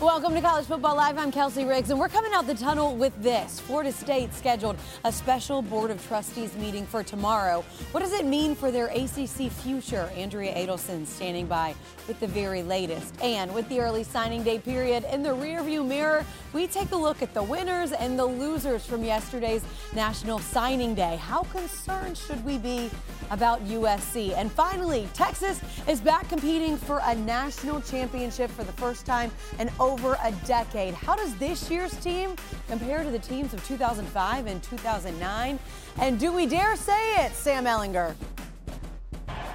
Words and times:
Welcome 0.00 0.34
to 0.34 0.42
College 0.42 0.66
Football 0.66 0.96
Live. 0.96 1.16
I'm 1.16 1.32
Kelsey 1.32 1.64
Riggs, 1.64 1.88
and 1.88 1.98
we're 1.98 2.10
coming 2.10 2.30
out 2.34 2.46
the 2.46 2.54
tunnel 2.54 2.94
with 2.94 3.14
this. 3.22 3.60
Florida 3.60 3.90
State 3.90 4.34
scheduled 4.34 4.76
a 5.04 5.10
special 5.10 5.62
Board 5.62 5.90
of 5.90 6.06
Trustees 6.06 6.54
meeting 6.56 6.84
for 6.84 7.02
tomorrow. 7.02 7.64
What 7.92 8.00
does 8.00 8.12
it 8.12 8.26
mean 8.26 8.54
for 8.54 8.70
their 8.70 8.88
ACC 8.88 9.50
future? 9.50 10.10
Andrea 10.14 10.54
Adelson 10.54 11.06
standing 11.06 11.46
by 11.46 11.74
with 12.08 12.20
the 12.20 12.26
very 12.26 12.62
latest. 12.62 13.14
And 13.22 13.54
with 13.54 13.66
the 13.70 13.80
early 13.80 14.04
signing 14.04 14.42
day 14.42 14.58
period 14.58 15.06
in 15.10 15.22
the 15.22 15.30
rearview 15.30 15.86
mirror, 15.86 16.26
we 16.52 16.66
take 16.66 16.92
a 16.92 16.96
look 16.96 17.22
at 17.22 17.32
the 17.32 17.42
winners 17.42 17.92
and 17.92 18.18
the 18.18 18.26
losers 18.26 18.84
from 18.84 19.02
yesterday's 19.02 19.62
National 19.94 20.38
Signing 20.40 20.94
Day. 20.94 21.16
How 21.16 21.44
concerned 21.44 22.18
should 22.18 22.44
we 22.44 22.58
be 22.58 22.90
about 23.30 23.64
USC? 23.64 24.36
And 24.36 24.52
finally, 24.52 25.08
Texas 25.14 25.58
is 25.88 26.02
back 26.02 26.28
competing 26.28 26.76
for 26.76 27.00
a 27.02 27.14
national 27.14 27.80
championship 27.80 28.50
for 28.50 28.64
the 28.64 28.72
first 28.72 29.06
time 29.06 29.30
in 29.58 29.70
over 29.86 30.18
a 30.24 30.32
decade. 30.46 30.94
How 30.94 31.14
does 31.14 31.34
this 31.36 31.70
year's 31.70 31.96
team 31.98 32.34
compare 32.66 33.04
to 33.04 33.10
the 33.10 33.20
teams 33.20 33.54
of 33.54 33.64
2005 33.66 34.46
and 34.46 34.60
2009? 34.62 35.58
And 36.00 36.18
do 36.18 36.32
we 36.32 36.46
dare 36.46 36.74
say 36.74 37.24
it, 37.24 37.32
Sam 37.32 37.66
Ehlinger? 37.66 38.16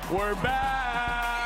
We're 0.10 0.36
back. 0.36 1.41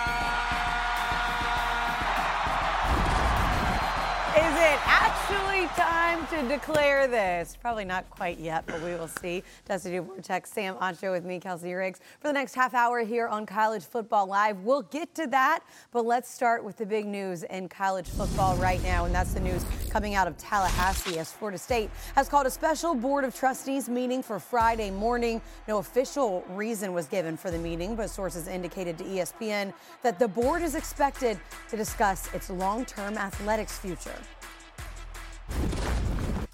It 4.57 4.79
actually 4.85 5.67
time 5.75 6.25
to 6.27 6.47
declare 6.47 7.07
this? 7.07 7.57
Probably 7.59 7.83
not 7.83 8.09
quite 8.09 8.39
yet, 8.39 8.65
but 8.65 8.81
we 8.81 8.91
will 8.91 9.09
see. 9.09 9.43
Dusty 9.65 9.91
Dvoracek, 9.91 10.47
Sam 10.47 10.75
Acho 10.75 11.11
with 11.11 11.25
me, 11.25 11.41
Kelsey 11.41 11.73
Riggs, 11.73 11.99
for 12.21 12.29
the 12.29 12.33
next 12.33 12.55
half 12.55 12.73
hour 12.73 13.01
here 13.01 13.27
on 13.27 13.45
College 13.45 13.83
Football 13.83 14.27
Live. 14.27 14.61
We'll 14.61 14.83
get 14.83 15.13
to 15.15 15.27
that, 15.27 15.59
but 15.91 16.05
let's 16.05 16.33
start 16.33 16.63
with 16.63 16.77
the 16.77 16.85
big 16.85 17.05
news 17.05 17.43
in 17.43 17.67
college 17.67 18.07
football 18.07 18.55
right 18.55 18.81
now, 18.81 19.03
and 19.03 19.13
that's 19.13 19.33
the 19.33 19.41
news 19.41 19.65
coming 19.89 20.15
out 20.15 20.25
of 20.25 20.37
Tallahassee 20.37 21.19
as 21.19 21.33
Florida 21.33 21.57
State 21.57 21.89
has 22.15 22.29
called 22.29 22.47
a 22.47 22.51
special 22.51 22.95
Board 22.95 23.25
of 23.25 23.35
Trustees 23.35 23.89
meeting 23.89 24.23
for 24.23 24.39
Friday 24.39 24.89
morning. 24.89 25.41
No 25.67 25.79
official 25.79 26.45
reason 26.51 26.93
was 26.93 27.07
given 27.07 27.35
for 27.35 27.51
the 27.51 27.59
meeting, 27.59 27.97
but 27.97 28.09
sources 28.09 28.47
indicated 28.47 28.97
to 28.99 29.03
ESPN 29.03 29.73
that 30.01 30.17
the 30.17 30.29
board 30.29 30.61
is 30.61 30.75
expected 30.75 31.37
to 31.69 31.75
discuss 31.75 32.33
its 32.33 32.49
long 32.49 32.85
term 32.85 33.17
athletics 33.17 33.77
future. 33.77 34.15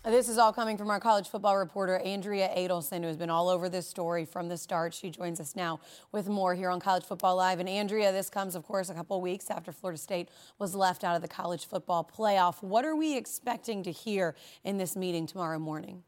This 0.04 0.30
is 0.30 0.40
all 0.40 0.52
coming 0.52 0.80
from 0.80 0.90
our 0.90 1.00
college 1.00 1.30
football 1.30 1.56
reporter, 1.60 2.00
Andrea 2.00 2.50
Adelson, 2.58 3.02
who 3.02 3.08
has 3.08 3.18
been 3.18 3.30
all 3.30 3.48
over 3.50 3.70
this 3.70 3.88
story 3.88 4.26
from 4.26 4.50
the 4.50 4.58
start. 4.58 4.96
She 4.96 5.12
joins 5.12 5.40
us 5.40 5.56
now 5.56 5.80
with 6.12 6.28
more 6.28 6.56
here 6.56 6.72
on 6.72 6.80
College 6.80 7.04
Football 7.04 7.36
Live. 7.36 7.60
And 7.60 7.70
Andrea, 7.70 8.12
this 8.12 8.28
comes, 8.28 8.56
of 8.56 8.64
course, 8.64 8.90
a 8.90 8.96
couple 8.96 9.22
weeks 9.22 9.52
after 9.52 9.72
Florida 9.72 10.00
State 10.00 10.30
was 10.58 10.74
left 10.74 11.04
out 11.04 11.16
of 11.16 11.22
the 11.22 11.28
college 11.28 11.68
football 11.68 12.04
playoff. 12.04 12.64
What 12.64 12.84
are 12.84 12.96
we 12.96 13.16
expecting 13.16 13.84
to 13.84 13.92
hear 13.92 14.34
in 14.64 14.80
this 14.80 14.96
meeting 14.96 15.28
tomorrow 15.28 15.60
morning? 15.60 16.02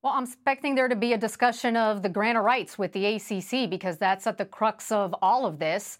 Well, 0.00 0.14
I'm 0.14 0.24
expecting 0.24 0.76
there 0.76 0.88
to 0.88 0.96
be 0.96 1.12
a 1.12 1.18
discussion 1.18 1.76
of 1.76 2.02
the 2.02 2.08
grant 2.08 2.38
of 2.38 2.44
rights 2.44 2.78
with 2.78 2.94
the 2.94 3.04
ACC 3.04 3.68
because 3.68 3.98
that's 3.98 4.26
at 4.26 4.38
the 4.38 4.46
crux 4.46 4.90
of 4.90 5.14
all 5.20 5.44
of 5.44 5.58
this. 5.58 5.98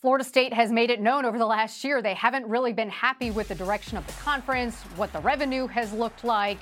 Florida 0.00 0.24
State 0.24 0.54
has 0.54 0.72
made 0.72 0.88
it 0.88 0.98
known 0.98 1.26
over 1.26 1.36
the 1.36 1.44
last 1.44 1.84
year 1.84 2.00
they 2.00 2.14
haven't 2.14 2.46
really 2.46 2.72
been 2.72 2.88
happy 2.88 3.30
with 3.30 3.48
the 3.48 3.54
direction 3.54 3.98
of 3.98 4.06
the 4.06 4.14
conference, 4.14 4.80
what 4.96 5.12
the 5.12 5.20
revenue 5.20 5.66
has 5.66 5.92
looked 5.92 6.24
like. 6.24 6.56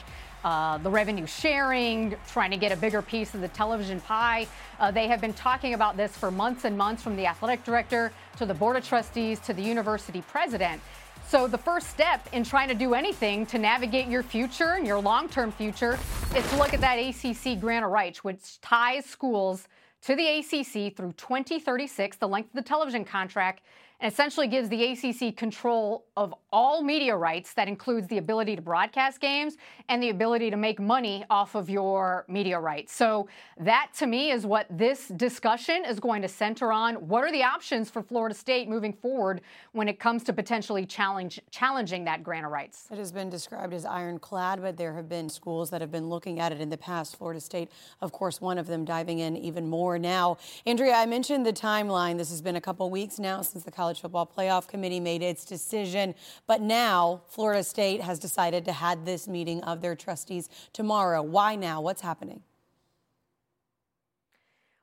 Uh, 0.44 0.78
the 0.78 0.90
revenue 0.90 1.26
sharing, 1.26 2.16
trying 2.28 2.50
to 2.50 2.56
get 2.56 2.70
a 2.70 2.76
bigger 2.76 3.02
piece 3.02 3.34
of 3.34 3.40
the 3.40 3.48
television 3.48 4.00
pie. 4.00 4.46
Uh, 4.78 4.90
they 4.90 5.08
have 5.08 5.20
been 5.20 5.34
talking 5.34 5.74
about 5.74 5.96
this 5.96 6.16
for 6.16 6.30
months 6.30 6.64
and 6.64 6.78
months 6.78 7.02
from 7.02 7.16
the 7.16 7.26
athletic 7.26 7.62
director 7.64 8.12
to 8.36 8.46
the 8.46 8.54
board 8.54 8.76
of 8.76 8.84
trustees 8.84 9.40
to 9.40 9.52
the 9.52 9.62
university 9.62 10.22
president. 10.22 10.80
So, 11.26 11.48
the 11.48 11.58
first 11.58 11.90
step 11.90 12.28
in 12.32 12.44
trying 12.44 12.68
to 12.68 12.74
do 12.74 12.94
anything 12.94 13.46
to 13.46 13.58
navigate 13.58 14.06
your 14.06 14.22
future 14.22 14.74
and 14.74 14.86
your 14.86 15.00
long 15.00 15.28
term 15.28 15.50
future 15.50 15.98
is 16.36 16.48
to 16.50 16.56
look 16.56 16.72
at 16.72 16.80
that 16.80 16.96
ACC 16.96 17.60
grant 17.60 17.84
of 17.84 17.90
rights, 17.90 18.22
which 18.22 18.60
ties 18.60 19.06
schools 19.06 19.66
to 20.02 20.14
the 20.14 20.38
ACC 20.38 20.96
through 20.96 21.12
2036, 21.12 22.16
the 22.16 22.28
length 22.28 22.48
of 22.48 22.54
the 22.54 22.62
television 22.62 23.04
contract, 23.04 23.62
essentially 24.02 24.46
gives 24.46 24.68
the 24.68 24.84
ACC 24.84 25.36
control 25.36 26.04
of 26.16 26.32
all 26.52 26.82
media 26.82 27.16
rights. 27.16 27.52
That 27.54 27.66
includes 27.66 28.06
the 28.06 28.18
ability 28.18 28.54
to 28.56 28.62
broadcast 28.62 29.20
games 29.20 29.56
and 29.88 30.02
the 30.02 30.10
ability 30.10 30.50
to 30.50 30.56
make 30.56 30.78
money 30.78 31.24
off 31.30 31.54
of 31.54 31.68
your 31.68 32.24
media 32.28 32.60
rights. 32.60 32.94
So, 32.94 33.28
that 33.58 33.90
to 33.98 34.06
me 34.06 34.30
is 34.30 34.46
what 34.46 34.66
this 34.70 35.08
discussion 35.08 35.84
is 35.84 35.98
going 35.98 36.22
to 36.22 36.28
center 36.28 36.72
on. 36.72 36.94
What 37.08 37.24
are 37.24 37.32
the 37.32 37.42
options 37.42 37.90
for 37.90 38.02
Florida 38.02 38.34
State 38.34 38.68
moving 38.68 38.92
forward 38.92 39.40
when 39.72 39.88
it 39.88 39.98
comes 39.98 40.22
to 40.24 40.32
potentially 40.32 40.86
challenge, 40.86 41.40
challenging 41.50 42.04
that 42.04 42.22
grant 42.22 42.46
of 42.46 42.52
rights? 42.52 42.86
It 42.92 42.98
has 42.98 43.10
been 43.10 43.30
described 43.30 43.74
as 43.74 43.84
ironclad, 43.84 44.62
but 44.62 44.76
there 44.76 44.94
have 44.94 45.08
been 45.08 45.28
schools 45.28 45.70
that 45.70 45.80
have 45.80 45.90
been 45.90 46.08
looking 46.08 46.38
at 46.38 46.52
it 46.52 46.60
in 46.60 46.68
the 46.68 46.76
past. 46.76 47.16
Florida 47.16 47.40
State, 47.40 47.70
of 48.00 48.12
course, 48.12 48.40
one 48.40 48.58
of 48.58 48.66
them 48.66 48.84
diving 48.84 49.18
in 49.18 49.36
even 49.36 49.68
more 49.68 49.98
now. 49.98 50.36
Andrea, 50.66 50.94
I 50.94 51.06
mentioned 51.06 51.44
the 51.44 51.52
timeline. 51.52 52.16
This 52.16 52.30
has 52.30 52.40
been 52.40 52.56
a 52.56 52.60
couple 52.60 52.88
weeks 52.90 53.18
now 53.18 53.42
since 53.42 53.64
the 53.64 53.70
college 53.70 53.87
College 53.88 54.02
Football 54.02 54.30
Playoff 54.36 54.68
Committee 54.68 55.00
made 55.00 55.22
its 55.22 55.46
decision. 55.46 56.14
But 56.46 56.60
now 56.60 57.22
Florida 57.26 57.64
State 57.64 58.02
has 58.02 58.18
decided 58.18 58.66
to 58.66 58.72
have 58.72 59.06
this 59.06 59.26
meeting 59.26 59.64
of 59.64 59.80
their 59.80 59.96
trustees 59.96 60.50
tomorrow. 60.74 61.22
Why 61.22 61.56
now? 61.56 61.80
What's 61.80 62.02
happening? 62.02 62.42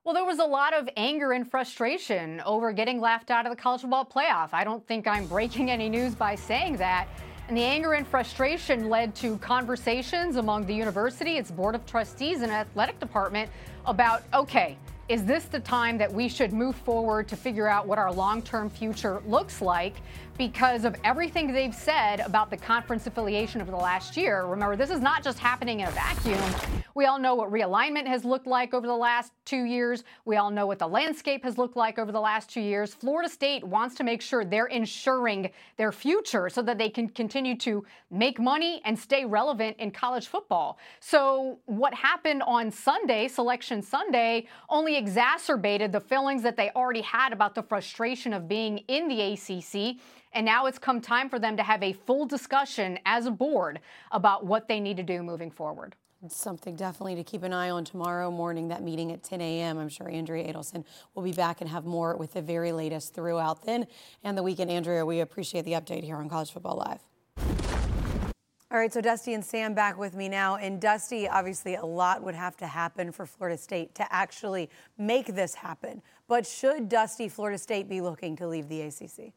Well, 0.03 0.15
there 0.15 0.25
was 0.25 0.39
a 0.39 0.45
lot 0.45 0.73
of 0.73 0.89
anger 0.97 1.33
and 1.33 1.47
frustration 1.47 2.41
over 2.47 2.71
getting 2.71 2.99
left 2.99 3.29
out 3.29 3.45
of 3.45 3.51
the 3.51 3.55
college 3.55 3.81
football 3.81 4.05
playoff. 4.05 4.49
I 4.53 4.63
don't 4.63 4.83
think 4.87 5.05
I'm 5.05 5.27
breaking 5.27 5.69
any 5.69 5.87
news 5.87 6.15
by 6.15 6.33
saying 6.33 6.77
that. 6.77 7.07
And 7.47 7.55
the 7.55 7.61
anger 7.61 7.93
and 7.93 8.07
frustration 8.07 8.89
led 8.89 9.13
to 9.17 9.37
conversations 9.37 10.37
among 10.37 10.65
the 10.65 10.73
university, 10.73 11.37
its 11.37 11.51
board 11.51 11.75
of 11.75 11.85
trustees, 11.85 12.41
and 12.41 12.51
athletic 12.51 12.99
department 12.99 13.51
about 13.85 14.23
okay, 14.33 14.79
is 15.07 15.23
this 15.23 15.45
the 15.45 15.59
time 15.59 15.97
that 15.99 16.11
we 16.11 16.27
should 16.27 16.51
move 16.51 16.75
forward 16.75 17.27
to 17.27 17.35
figure 17.35 17.67
out 17.67 17.87
what 17.87 17.99
our 17.99 18.11
long 18.11 18.41
term 18.41 18.69
future 18.69 19.21
looks 19.27 19.61
like? 19.61 19.95
because 20.37 20.83
of 20.83 20.95
everything 21.03 21.51
they've 21.53 21.73
said 21.75 22.19
about 22.19 22.49
the 22.49 22.57
conference 22.57 23.07
affiliation 23.07 23.61
over 23.61 23.71
the 23.71 23.77
last 23.77 24.17
year. 24.17 24.45
Remember, 24.45 24.75
this 24.75 24.89
is 24.89 24.99
not 24.99 25.23
just 25.23 25.39
happening 25.39 25.79
in 25.79 25.87
a 25.87 25.91
vacuum. 25.91 26.39
We 26.93 27.05
all 27.05 27.19
know 27.19 27.35
what 27.35 27.51
realignment 27.51 28.05
has 28.07 28.25
looked 28.25 28.47
like 28.47 28.73
over 28.73 28.87
the 28.87 28.95
last 28.95 29.31
two 29.45 29.63
years. 29.63 30.03
We 30.25 30.37
all 30.37 30.49
know 30.49 30.65
what 30.65 30.79
the 30.79 30.87
landscape 30.87 31.43
has 31.43 31.57
looked 31.57 31.75
like 31.75 31.99
over 31.99 32.11
the 32.11 32.19
last 32.19 32.49
two 32.49 32.61
years. 32.61 32.93
Florida 32.93 33.29
State 33.29 33.63
wants 33.63 33.95
to 33.95 34.03
make 34.03 34.21
sure 34.21 34.43
they're 34.43 34.67
ensuring 34.67 35.51
their 35.77 35.91
future 35.91 36.49
so 36.49 36.61
that 36.63 36.77
they 36.77 36.89
can 36.89 37.07
continue 37.09 37.57
to 37.57 37.85
make 38.11 38.39
money 38.39 38.81
and 38.85 38.97
stay 38.97 39.25
relevant 39.25 39.77
in 39.77 39.91
college 39.91 40.27
football. 40.27 40.77
So, 40.99 41.59
what 41.65 41.93
happened 41.93 42.43
on 42.43 42.71
Sunday, 42.71 43.27
Selection 43.27 43.81
Sunday, 43.81 44.47
only 44.69 44.94
exacerbated 44.95 45.91
the 45.91 45.99
feelings 45.99 46.43
that 46.43 46.57
they 46.57 46.69
already 46.71 47.01
had 47.01 47.33
about 47.33 47.55
the 47.55 47.63
frustration 47.63 48.33
of 48.33 48.47
being 48.47 48.79
in 48.87 49.07
the 49.07 49.33
ACC 49.33 49.97
and 50.35 50.45
now 50.45 50.65
it's 50.65 50.77
come 50.77 50.99
time 50.99 51.29
for 51.29 51.39
them 51.39 51.55
to 51.57 51.63
have 51.63 51.81
a 51.81 51.93
full 51.93 52.25
discussion 52.25 52.99
as 53.05 53.25
a 53.25 53.31
board 53.31 53.79
about 54.11 54.45
what 54.45 54.67
they 54.67 54.79
need 54.81 54.97
to 54.97 55.03
do 55.03 55.23
moving 55.23 55.49
forward. 55.49 55.95
Something 56.27 56.75
definitely 56.75 57.15
to 57.15 57.23
keep 57.23 57.43
an 57.43 57.53
eye 57.53 57.69
on 57.69 57.85
tomorrow 57.85 58.31
morning, 58.31 58.67
that 58.69 58.83
meeting 58.83 59.11
at 59.11 59.23
10 59.23 59.41
a.m. 59.41 59.77
I'm 59.77 59.89
sure 59.89 60.09
Andrea 60.09 60.51
Adelson 60.51 60.83
will 61.13 61.23
be 61.23 61.31
back 61.31 61.61
and 61.61 61.69
have 61.69 61.85
more 61.85 62.17
with 62.17 62.33
the 62.33 62.41
very 62.41 62.71
latest 62.71 63.13
throughout 63.13 63.63
then 63.63 63.87
and 64.23 64.37
the 64.37 64.43
weekend. 64.43 64.71
Andrea, 64.71 65.05
we 65.05 65.19
appreciate 65.19 65.65
the 65.65 65.73
update 65.73 66.03
here 66.03 66.17
on 66.17 66.27
College 66.27 66.51
Football 66.51 66.77
Live. 66.77 67.64
All 68.75 68.81
right, 68.81 68.91
so 68.91 68.99
Dusty 68.99 69.33
and 69.33 69.45
Sam 69.45 69.73
back 69.73 69.97
with 69.97 70.15
me 70.15 70.27
now. 70.27 70.57
And 70.57 70.81
Dusty, 70.81 71.29
obviously, 71.29 71.75
a 71.75 71.85
lot 71.85 72.21
would 72.21 72.35
have 72.35 72.57
to 72.57 72.67
happen 72.67 73.09
for 73.13 73.25
Florida 73.25 73.57
State 73.57 73.95
to 73.95 74.13
actually 74.13 74.69
make 74.97 75.27
this 75.27 75.55
happen. 75.55 76.01
But 76.27 76.45
should 76.45 76.89
Dusty 76.89 77.29
Florida 77.29 77.57
State 77.57 77.87
be 77.87 78.01
looking 78.01 78.35
to 78.35 78.45
leave 78.49 78.67
the 78.67 78.81
ACC? 78.81 79.31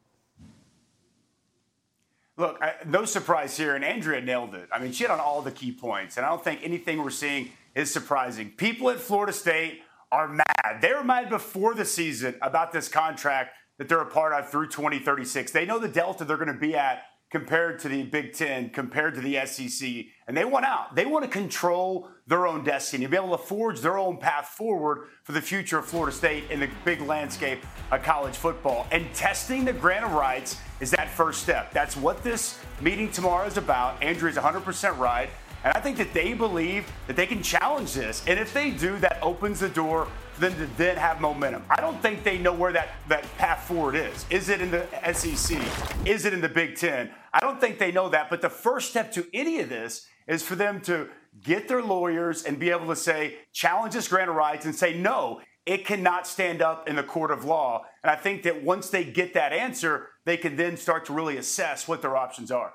Look, 2.35 2.57
I, 2.61 2.73
no 2.85 3.05
surprise 3.05 3.55
here, 3.55 3.75
and 3.75 3.85
Andrea 3.85 4.19
nailed 4.19 4.55
it. 4.55 4.67
I 4.73 4.79
mean, 4.79 4.91
she 4.91 5.05
hit 5.05 5.09
on 5.09 5.21
all 5.21 5.41
the 5.41 5.51
key 5.51 5.71
points, 5.71 6.17
and 6.17 6.25
I 6.25 6.29
don't 6.29 6.43
think 6.43 6.59
anything 6.61 7.01
we're 7.01 7.09
seeing 7.09 7.49
is 7.75 7.89
surprising. 7.89 8.49
People 8.57 8.89
at 8.89 8.99
Florida 8.99 9.31
State 9.31 9.83
are 10.11 10.27
mad. 10.27 10.81
They 10.81 10.91
were 10.91 11.05
mad 11.05 11.29
before 11.29 11.75
the 11.75 11.85
season 11.85 12.35
about 12.41 12.73
this 12.73 12.89
contract 12.89 13.51
that 13.77 13.87
they're 13.87 14.01
a 14.01 14.05
part 14.05 14.33
of 14.33 14.51
through 14.51 14.67
2036. 14.67 15.53
They 15.53 15.65
know 15.65 15.79
the 15.79 15.87
delta 15.87 16.25
they're 16.25 16.35
going 16.35 16.49
to 16.49 16.59
be 16.59 16.75
at 16.75 17.03
compared 17.31 17.79
to 17.79 17.89
the 17.89 18.03
Big 18.03 18.33
Ten, 18.33 18.69
compared 18.69 19.13
to 19.15 19.21
the 19.21 19.45
SEC, 19.45 20.05
and 20.27 20.35
they 20.35 20.45
want 20.45 20.65
out. 20.65 20.95
They 20.95 21.05
want 21.05 21.25
to 21.25 21.29
control 21.29 22.09
their 22.27 22.47
own 22.47 22.63
destiny, 22.63 23.05
be 23.05 23.17
able 23.17 23.37
to 23.37 23.43
forge 23.43 23.81
their 23.81 23.97
own 23.97 24.17
path 24.17 24.47
forward 24.47 25.07
for 25.23 25.31
the 25.31 25.41
future 25.41 25.77
of 25.77 25.85
Florida 25.85 26.15
State 26.15 26.49
in 26.49 26.59
the 26.59 26.69
big 26.85 27.01
landscape 27.01 27.59
of 27.91 28.01
college 28.03 28.35
football. 28.35 28.87
And 28.91 29.13
testing 29.13 29.65
the 29.65 29.73
grant 29.73 30.05
of 30.05 30.13
rights 30.13 30.57
is 30.79 30.91
that 30.91 31.09
first 31.09 31.43
step. 31.43 31.71
That's 31.71 31.95
what 31.95 32.23
this 32.23 32.57
meeting 32.81 33.11
tomorrow 33.11 33.45
is 33.45 33.57
about. 33.57 34.01
Andrew 34.01 34.29
is 34.29 34.35
100% 34.35 34.97
right. 34.97 35.29
And 35.63 35.73
I 35.73 35.81
think 35.81 35.97
that 35.97 36.13
they 36.13 36.33
believe 36.33 36.89
that 37.07 37.15
they 37.15 37.27
can 37.27 37.43
challenge 37.43 37.93
this. 37.93 38.23
And 38.27 38.39
if 38.39 38.53
they 38.53 38.71
do, 38.71 38.97
that 38.99 39.19
opens 39.21 39.59
the 39.59 39.69
door 39.69 40.07
for 40.33 40.41
them 40.41 40.53
to 40.53 40.65
then 40.77 40.95
have 40.95 41.19
momentum. 41.19 41.63
I 41.69 41.81
don't 41.81 42.01
think 42.01 42.23
they 42.23 42.37
know 42.37 42.53
where 42.53 42.71
that, 42.71 42.89
that 43.09 43.25
path 43.37 43.67
forward 43.67 43.95
is. 43.95 44.25
Is 44.29 44.47
it 44.47 44.61
in 44.61 44.71
the 44.71 44.85
SEC? 45.11 45.59
Is 46.05 46.25
it 46.25 46.33
in 46.33 46.39
the 46.39 46.49
Big 46.49 46.77
Ten? 46.77 47.09
I 47.33 47.39
don't 47.39 47.59
think 47.59 47.79
they 47.79 47.91
know 47.91 48.09
that. 48.09 48.29
But 48.29 48.41
the 48.41 48.49
first 48.49 48.89
step 48.89 49.11
to 49.13 49.27
any 49.33 49.59
of 49.59 49.69
this 49.69 50.07
is 50.27 50.43
for 50.43 50.55
them 50.55 50.81
to 50.81 51.09
get 51.43 51.67
their 51.67 51.81
lawyers 51.81 52.43
and 52.43 52.59
be 52.59 52.69
able 52.69 52.87
to 52.87 52.95
say, 52.95 53.37
challenge 53.53 53.93
this 53.93 54.07
grant 54.07 54.29
of 54.29 54.35
rights 54.35 54.65
and 54.65 54.75
say, 54.75 54.97
no, 54.97 55.41
it 55.65 55.85
cannot 55.85 56.25
stand 56.25 56.61
up 56.61 56.89
in 56.89 56.95
the 56.95 57.03
court 57.03 57.31
of 57.31 57.45
law. 57.45 57.85
And 58.03 58.11
I 58.11 58.15
think 58.15 58.43
that 58.43 58.63
once 58.63 58.89
they 58.89 59.03
get 59.03 59.33
that 59.35 59.53
answer, 59.53 60.07
they 60.25 60.37
can 60.37 60.55
then 60.55 60.77
start 60.77 61.05
to 61.05 61.13
really 61.13 61.37
assess 61.37 61.87
what 61.87 62.01
their 62.01 62.17
options 62.17 62.51
are. 62.51 62.73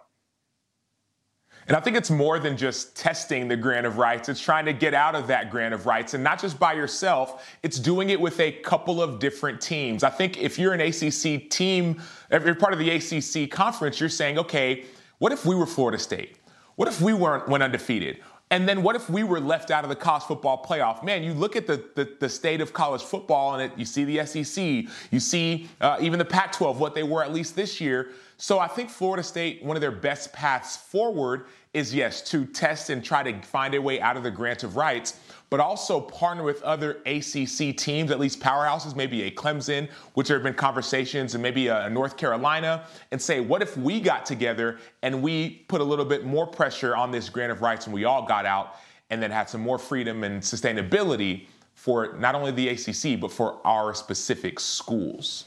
And 1.67 1.77
I 1.77 1.81
think 1.81 1.97
it's 1.97 2.11
more 2.11 2.39
than 2.39 2.57
just 2.57 2.95
testing 2.95 3.49
the 3.49 3.57
grant 3.57 3.87
of 3.87 3.97
rights. 3.97 4.29
It's 4.29 4.41
trying 4.41 4.67
to 4.67 4.73
get 4.73 4.93
out 4.93 5.15
of 5.15 5.27
that 5.29 5.51
grant 5.51 5.73
of 5.73 5.87
rights 5.87 6.15
and 6.15 6.23
not 6.23 6.41
just 6.41 6.59
by 6.59 6.75
yourself. 6.75 7.47
It's 7.63 7.79
doing 7.79 8.11
it 8.11 8.21
with 8.21 8.39
a 8.41 8.53
couple 8.53 9.03
of 9.03 9.19
different 9.19 9.61
teams. 9.61 10.05
I 10.05 10.11
think 10.11 10.39
if 10.39 10.59
you're 10.59 10.75
an 10.75 10.81
ACC 10.81 11.49
team, 11.51 12.03
if 12.31 12.45
you're 12.45 12.55
part 12.55 12.75
of 12.75 12.79
the 12.79 12.91
ACC 12.91 13.51
conference, 13.51 13.99
you're 13.99 14.09
saying, 14.09 14.39
okay, 14.39 14.85
what 15.19 15.33
if 15.33 15.47
we 15.47 15.55
were 15.55 15.67
Florida 15.67 15.99
State? 15.99 16.37
What 16.77 16.89
if 16.89 17.01
we 17.01 17.15
weren't 17.15 17.49
went 17.49 17.63
undefeated? 17.63 18.21
And 18.51 18.69
then 18.69 18.83
what 18.83 18.95
if 18.95 19.09
we 19.09 19.25
were 19.25 19.41
left 19.41 19.71
out 19.71 19.85
of 19.85 19.91
the 19.91 19.97
college 19.97 20.25
football 20.25 20.63
playoff? 20.63 21.03
Man, 21.03 21.25
you 21.25 21.33
look 21.33 21.57
at 21.57 21.67
the, 21.67 21.83
the, 21.95 22.17
the 22.21 22.29
state 22.29 22.61
of 22.61 22.73
college 22.73 23.03
football 23.03 23.55
and 23.55 23.63
it, 23.73 23.79
you 23.79 23.85
see 23.85 24.05
the 24.05 24.25
SEC, 24.27 24.87
you 25.11 25.19
see 25.19 25.69
uh, 25.81 25.97
even 26.01 26.19
the 26.19 26.25
Pac 26.25 26.53
12, 26.53 26.79
what 26.79 26.95
they 26.95 27.03
were 27.03 27.25
at 27.25 27.33
least 27.33 27.57
this 27.57 27.81
year. 27.81 28.11
So 28.37 28.59
I 28.59 28.67
think 28.67 28.91
Florida 28.91 29.23
State, 29.23 29.63
one 29.63 29.77
of 29.77 29.81
their 29.81 29.93
best 29.93 30.33
paths 30.33 30.77
forward 30.77 31.47
is 31.73 31.95
yes, 31.95 32.23
to 32.31 32.47
test 32.47 32.91
and 32.91 33.05
try 33.05 33.23
to 33.23 33.41
find 33.43 33.75
a 33.75 33.83
way 33.83 34.01
out 34.01 34.17
of 34.17 34.23
the 34.23 34.31
grant 34.31 34.63
of 34.63 34.77
rights, 34.77 35.19
but 35.51 35.61
also 35.61 36.01
partner 36.01 36.43
with 36.43 36.63
other 36.63 37.03
ACC 37.07 37.77
teams, 37.77 38.11
at 38.11 38.21
least 38.21 38.41
powerhouses, 38.41 38.95
maybe 38.95 39.23
a 39.23 39.31
Clemson, 39.31 39.89
which 40.15 40.29
there 40.29 40.37
have 40.37 40.45
been 40.45 40.55
conversations, 40.55 41.35
and 41.35 41.43
maybe 41.43 41.69
a 41.69 41.89
North 41.91 42.17
Carolina, 42.17 42.87
and 43.11 43.21
say, 43.21 43.41
what 43.41 43.61
if 43.63 43.77
we 43.77 44.01
got 44.01 44.25
together 44.25 44.79
and 45.03 45.21
we 45.21 45.65
put 45.69 45.81
a 45.81 45.85
little 45.85 46.05
bit 46.05 46.25
more 46.25 46.47
pressure 46.47 46.97
on 46.97 47.11
this 47.11 47.29
grant 47.29 47.53
of 47.53 47.61
rights 47.61 47.87
and 47.87 47.95
we 47.95 48.05
all 48.05 48.25
got 48.27 48.47
out 48.47 48.77
and 49.11 49.23
then 49.23 49.31
had 49.31 49.49
some 49.49 49.61
more 49.61 49.79
freedom 49.79 50.25
and 50.25 50.43
sustainability 50.43 51.47
for 51.75 52.15
not 52.19 52.35
only 52.35 52.51
the 52.53 52.69
ACC, 52.69 53.21
but 53.21 53.31
for 53.31 53.61
our 53.65 53.95
specific 53.95 54.61
schools? 54.61 55.47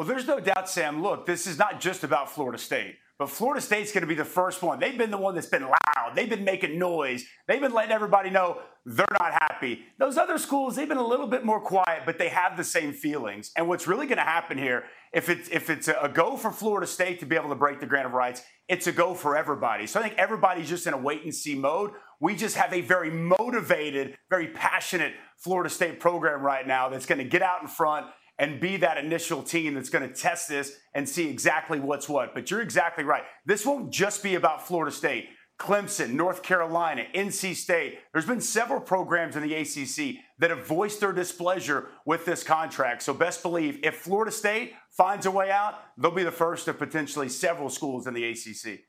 Well, 0.00 0.08
there's 0.08 0.26
no 0.26 0.40
doubt, 0.40 0.66
Sam. 0.66 1.02
Look, 1.02 1.26
this 1.26 1.46
is 1.46 1.58
not 1.58 1.78
just 1.78 2.04
about 2.04 2.30
Florida 2.30 2.56
State. 2.56 2.94
But 3.18 3.28
Florida 3.28 3.60
State's 3.60 3.92
going 3.92 4.00
to 4.00 4.06
be 4.06 4.14
the 4.14 4.24
first 4.24 4.62
one. 4.62 4.80
They've 4.80 4.96
been 4.96 5.10
the 5.10 5.18
one 5.18 5.34
that's 5.34 5.46
been 5.46 5.64
loud. 5.64 6.12
They've 6.14 6.30
been 6.30 6.42
making 6.42 6.78
noise. 6.78 7.26
They've 7.46 7.60
been 7.60 7.74
letting 7.74 7.92
everybody 7.92 8.30
know 8.30 8.62
they're 8.86 9.04
not 9.20 9.32
happy. 9.32 9.84
Those 9.98 10.16
other 10.16 10.38
schools, 10.38 10.74
they've 10.74 10.88
been 10.88 10.96
a 10.96 11.06
little 11.06 11.26
bit 11.26 11.44
more 11.44 11.60
quiet, 11.60 12.04
but 12.06 12.16
they 12.16 12.30
have 12.30 12.56
the 12.56 12.64
same 12.64 12.94
feelings. 12.94 13.52
And 13.58 13.68
what's 13.68 13.86
really 13.86 14.06
going 14.06 14.16
to 14.16 14.24
happen 14.24 14.56
here, 14.56 14.84
if 15.12 15.28
it's 15.28 15.50
if 15.50 15.68
it's 15.68 15.86
a 15.88 16.10
go 16.10 16.38
for 16.38 16.50
Florida 16.50 16.86
State 16.86 17.20
to 17.20 17.26
be 17.26 17.36
able 17.36 17.50
to 17.50 17.54
break 17.54 17.78
the 17.78 17.84
grant 17.84 18.06
of 18.06 18.14
rights, 18.14 18.42
it's 18.68 18.86
a 18.86 18.92
go 18.92 19.12
for 19.12 19.36
everybody. 19.36 19.86
So 19.86 20.00
I 20.00 20.02
think 20.02 20.14
everybody's 20.18 20.70
just 20.70 20.86
in 20.86 20.94
a 20.94 20.98
wait 20.98 21.24
and 21.24 21.34
see 21.34 21.54
mode. 21.54 21.90
We 22.20 22.36
just 22.36 22.56
have 22.56 22.72
a 22.72 22.80
very 22.80 23.10
motivated, 23.10 24.16
very 24.30 24.48
passionate 24.48 25.12
Florida 25.36 25.68
State 25.68 26.00
program 26.00 26.40
right 26.40 26.66
now 26.66 26.88
that's 26.88 27.04
going 27.04 27.18
to 27.18 27.24
get 27.24 27.42
out 27.42 27.60
in 27.60 27.68
front 27.68 28.06
and 28.40 28.58
be 28.58 28.78
that 28.78 28.96
initial 28.96 29.42
team 29.42 29.74
that's 29.74 29.90
going 29.90 30.08
to 30.08 30.12
test 30.12 30.48
this 30.48 30.72
and 30.94 31.06
see 31.06 31.28
exactly 31.28 31.78
what's 31.78 32.08
what. 32.08 32.34
But 32.34 32.50
you're 32.50 32.62
exactly 32.62 33.04
right. 33.04 33.22
This 33.44 33.66
won't 33.66 33.92
just 33.92 34.22
be 34.22 34.34
about 34.34 34.66
Florida 34.66 34.90
State. 34.90 35.28
Clemson, 35.58 36.14
North 36.14 36.42
Carolina, 36.42 37.04
NC 37.14 37.54
State. 37.54 37.98
There's 38.14 38.24
been 38.24 38.40
several 38.40 38.80
programs 38.80 39.36
in 39.36 39.42
the 39.42 39.54
ACC 39.54 40.16
that 40.38 40.48
have 40.48 40.66
voiced 40.66 41.00
their 41.00 41.12
displeasure 41.12 41.88
with 42.06 42.24
this 42.24 42.42
contract. 42.42 43.02
So, 43.02 43.12
best 43.12 43.42
believe 43.42 43.78
if 43.82 43.96
Florida 43.96 44.32
State 44.32 44.72
finds 44.88 45.26
a 45.26 45.30
way 45.30 45.50
out, 45.50 45.74
they'll 45.98 46.10
be 46.10 46.24
the 46.24 46.32
first 46.32 46.66
of 46.66 46.78
potentially 46.78 47.28
several 47.28 47.68
schools 47.68 48.06
in 48.06 48.14
the 48.14 48.24
ACC. 48.24 48.80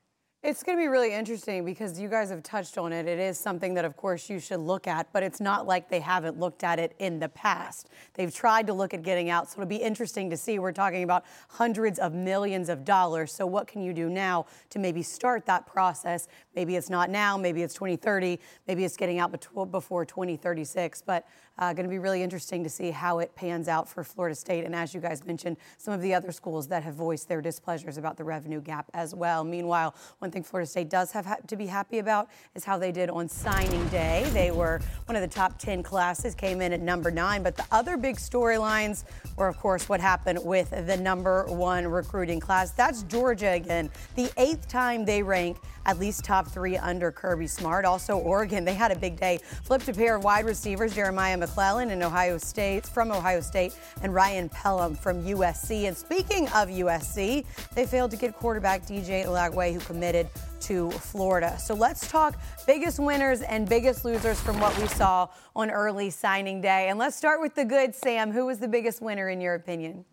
It's 0.43 0.63
going 0.63 0.75
to 0.75 0.81
be 0.81 0.88
really 0.88 1.13
interesting 1.13 1.63
because 1.63 1.99
you 1.99 2.09
guys 2.09 2.31
have 2.31 2.41
touched 2.41 2.79
on 2.79 2.91
it. 2.91 3.05
It 3.05 3.19
is 3.19 3.38
something 3.38 3.75
that, 3.75 3.85
of 3.85 3.95
course, 3.95 4.27
you 4.27 4.39
should 4.39 4.59
look 4.59 4.88
at, 4.88 5.13
but 5.13 5.21
it's 5.21 5.39
not 5.39 5.67
like 5.67 5.88
they 5.88 5.99
haven't 5.99 6.39
looked 6.39 6.63
at 6.63 6.79
it 6.79 6.95
in 6.97 7.19
the 7.19 7.29
past. 7.29 7.89
They've 8.15 8.33
tried 8.33 8.65
to 8.65 8.73
look 8.73 8.95
at 8.95 9.03
getting 9.03 9.29
out, 9.29 9.47
so 9.47 9.61
it'll 9.61 9.69
be 9.69 9.75
interesting 9.75 10.31
to 10.31 10.38
see. 10.38 10.57
We're 10.57 10.71
talking 10.71 11.03
about 11.03 11.25
hundreds 11.47 11.99
of 11.99 12.15
millions 12.15 12.69
of 12.69 12.83
dollars. 12.83 13.31
So, 13.31 13.45
what 13.45 13.67
can 13.67 13.83
you 13.83 13.93
do 13.93 14.09
now 14.09 14.47
to 14.71 14.79
maybe 14.79 15.03
start 15.03 15.45
that 15.45 15.67
process? 15.67 16.27
Maybe 16.55 16.75
it's 16.75 16.89
not 16.89 17.11
now, 17.11 17.38
maybe 17.38 17.61
it's 17.61 17.75
2030, 17.75 18.39
maybe 18.67 18.83
it's 18.83 18.97
getting 18.97 19.19
out 19.19 19.31
before 19.69 20.05
2036. 20.05 21.03
But 21.03 21.27
uh, 21.59 21.73
going 21.73 21.85
to 21.85 21.89
be 21.89 21.99
really 21.99 22.23
interesting 22.23 22.63
to 22.63 22.69
see 22.69 22.89
how 22.89 23.19
it 23.19 23.33
pans 23.35 23.67
out 23.67 23.88
for 23.88 24.03
Florida 24.03 24.35
State. 24.35 24.65
And 24.65 24.75
as 24.75 24.95
you 24.95 24.99
guys 24.99 25.23
mentioned, 25.23 25.57
some 25.77 25.93
of 25.93 26.01
the 26.01 26.13
other 26.13 26.31
schools 26.31 26.67
that 26.69 26.81
have 26.81 26.95
voiced 26.95 27.27
their 27.27 27.41
displeasures 27.41 27.97
about 27.97 28.17
the 28.17 28.23
revenue 28.23 28.61
gap 28.61 28.89
as 28.95 29.13
well. 29.13 29.43
Meanwhile, 29.43 29.93
one 30.17 30.30
thing 30.31 30.43
Florida 30.43 30.69
State 30.69 30.89
does 30.89 31.11
have 31.11 31.25
ha- 31.25 31.37
to 31.47 31.55
be 31.55 31.67
happy 31.67 31.99
about 31.99 32.29
is 32.55 32.63
how 32.63 32.77
they 32.77 32.91
did 32.91 33.09
on 33.09 33.27
signing 33.27 33.87
day. 33.89 34.27
They 34.33 34.51
were 34.51 34.81
one 35.05 35.15
of 35.15 35.21
the 35.21 35.27
top 35.27 35.59
10 35.59 35.83
classes, 35.83 36.33
came 36.35 36.61
in 36.61 36.73
at 36.73 36.81
number 36.81 37.11
nine. 37.11 37.43
But 37.43 37.55
the 37.55 37.65
other 37.71 37.97
big 37.97 38.17
storylines 38.17 39.03
were, 39.37 39.47
of 39.47 39.57
course, 39.57 39.89
what 39.89 39.99
happened 39.99 40.39
with 40.43 40.71
the 40.71 40.97
number 40.97 41.45
one 41.47 41.87
recruiting 41.87 42.39
class. 42.39 42.71
That's 42.71 43.03
Georgia 43.03 43.51
again, 43.51 43.89
the 44.15 44.31
eighth 44.37 44.67
time 44.67 45.05
they 45.05 45.21
rank 45.21 45.57
at 45.85 45.99
least 45.99 46.23
top 46.23 46.47
three 46.47 46.77
under 46.77 47.11
Kirby 47.11 47.47
Smart. 47.47 47.85
Also, 47.85 48.17
Oregon, 48.17 48.65
they 48.65 48.73
had 48.73 48.91
a 48.91 48.95
big 48.95 49.19
day. 49.19 49.39
Flipped 49.63 49.87
a 49.87 49.93
pair 49.93 50.15
of 50.15 50.23
wide 50.23 50.45
receivers, 50.45 50.93
Jeremiah 50.93 51.37
McClellan 51.37 51.89
in 51.91 52.03
Ohio 52.03 52.37
State 52.37 52.85
from 52.85 53.11
Ohio 53.11 53.41
State 53.41 53.75
and 54.01 54.13
Ryan 54.13 54.49
Pellum 54.49 54.95
from 54.95 55.23
USC. 55.23 55.87
And 55.87 55.97
speaking 55.97 56.45
of 56.49 56.69
USC, 56.69 57.45
they 57.73 57.85
failed 57.85 58.11
to 58.11 58.17
get 58.17 58.35
quarterback 58.35 58.85
DJ 58.85 59.25
Lagway, 59.25 59.73
who 59.73 59.79
committed 59.79 60.20
to 60.61 60.91
Florida. 60.91 61.57
So 61.59 61.73
let's 61.73 62.07
talk 62.09 62.39
biggest 62.65 62.99
winners 62.99 63.41
and 63.41 63.67
biggest 63.67 64.05
losers 64.05 64.39
from 64.39 64.59
what 64.59 64.77
we 64.79 64.87
saw 64.87 65.27
on 65.55 65.71
early 65.71 66.09
signing 66.09 66.61
day. 66.61 66.89
And 66.89 66.99
let's 66.99 67.15
start 67.15 67.41
with 67.41 67.55
the 67.55 67.65
good, 67.65 67.95
Sam. 67.95 68.31
Who 68.31 68.45
was 68.45 68.59
the 68.59 68.67
biggest 68.67 69.01
winner 69.01 69.29
in 69.29 69.41
your 69.41 69.55
opinion? 69.55 70.05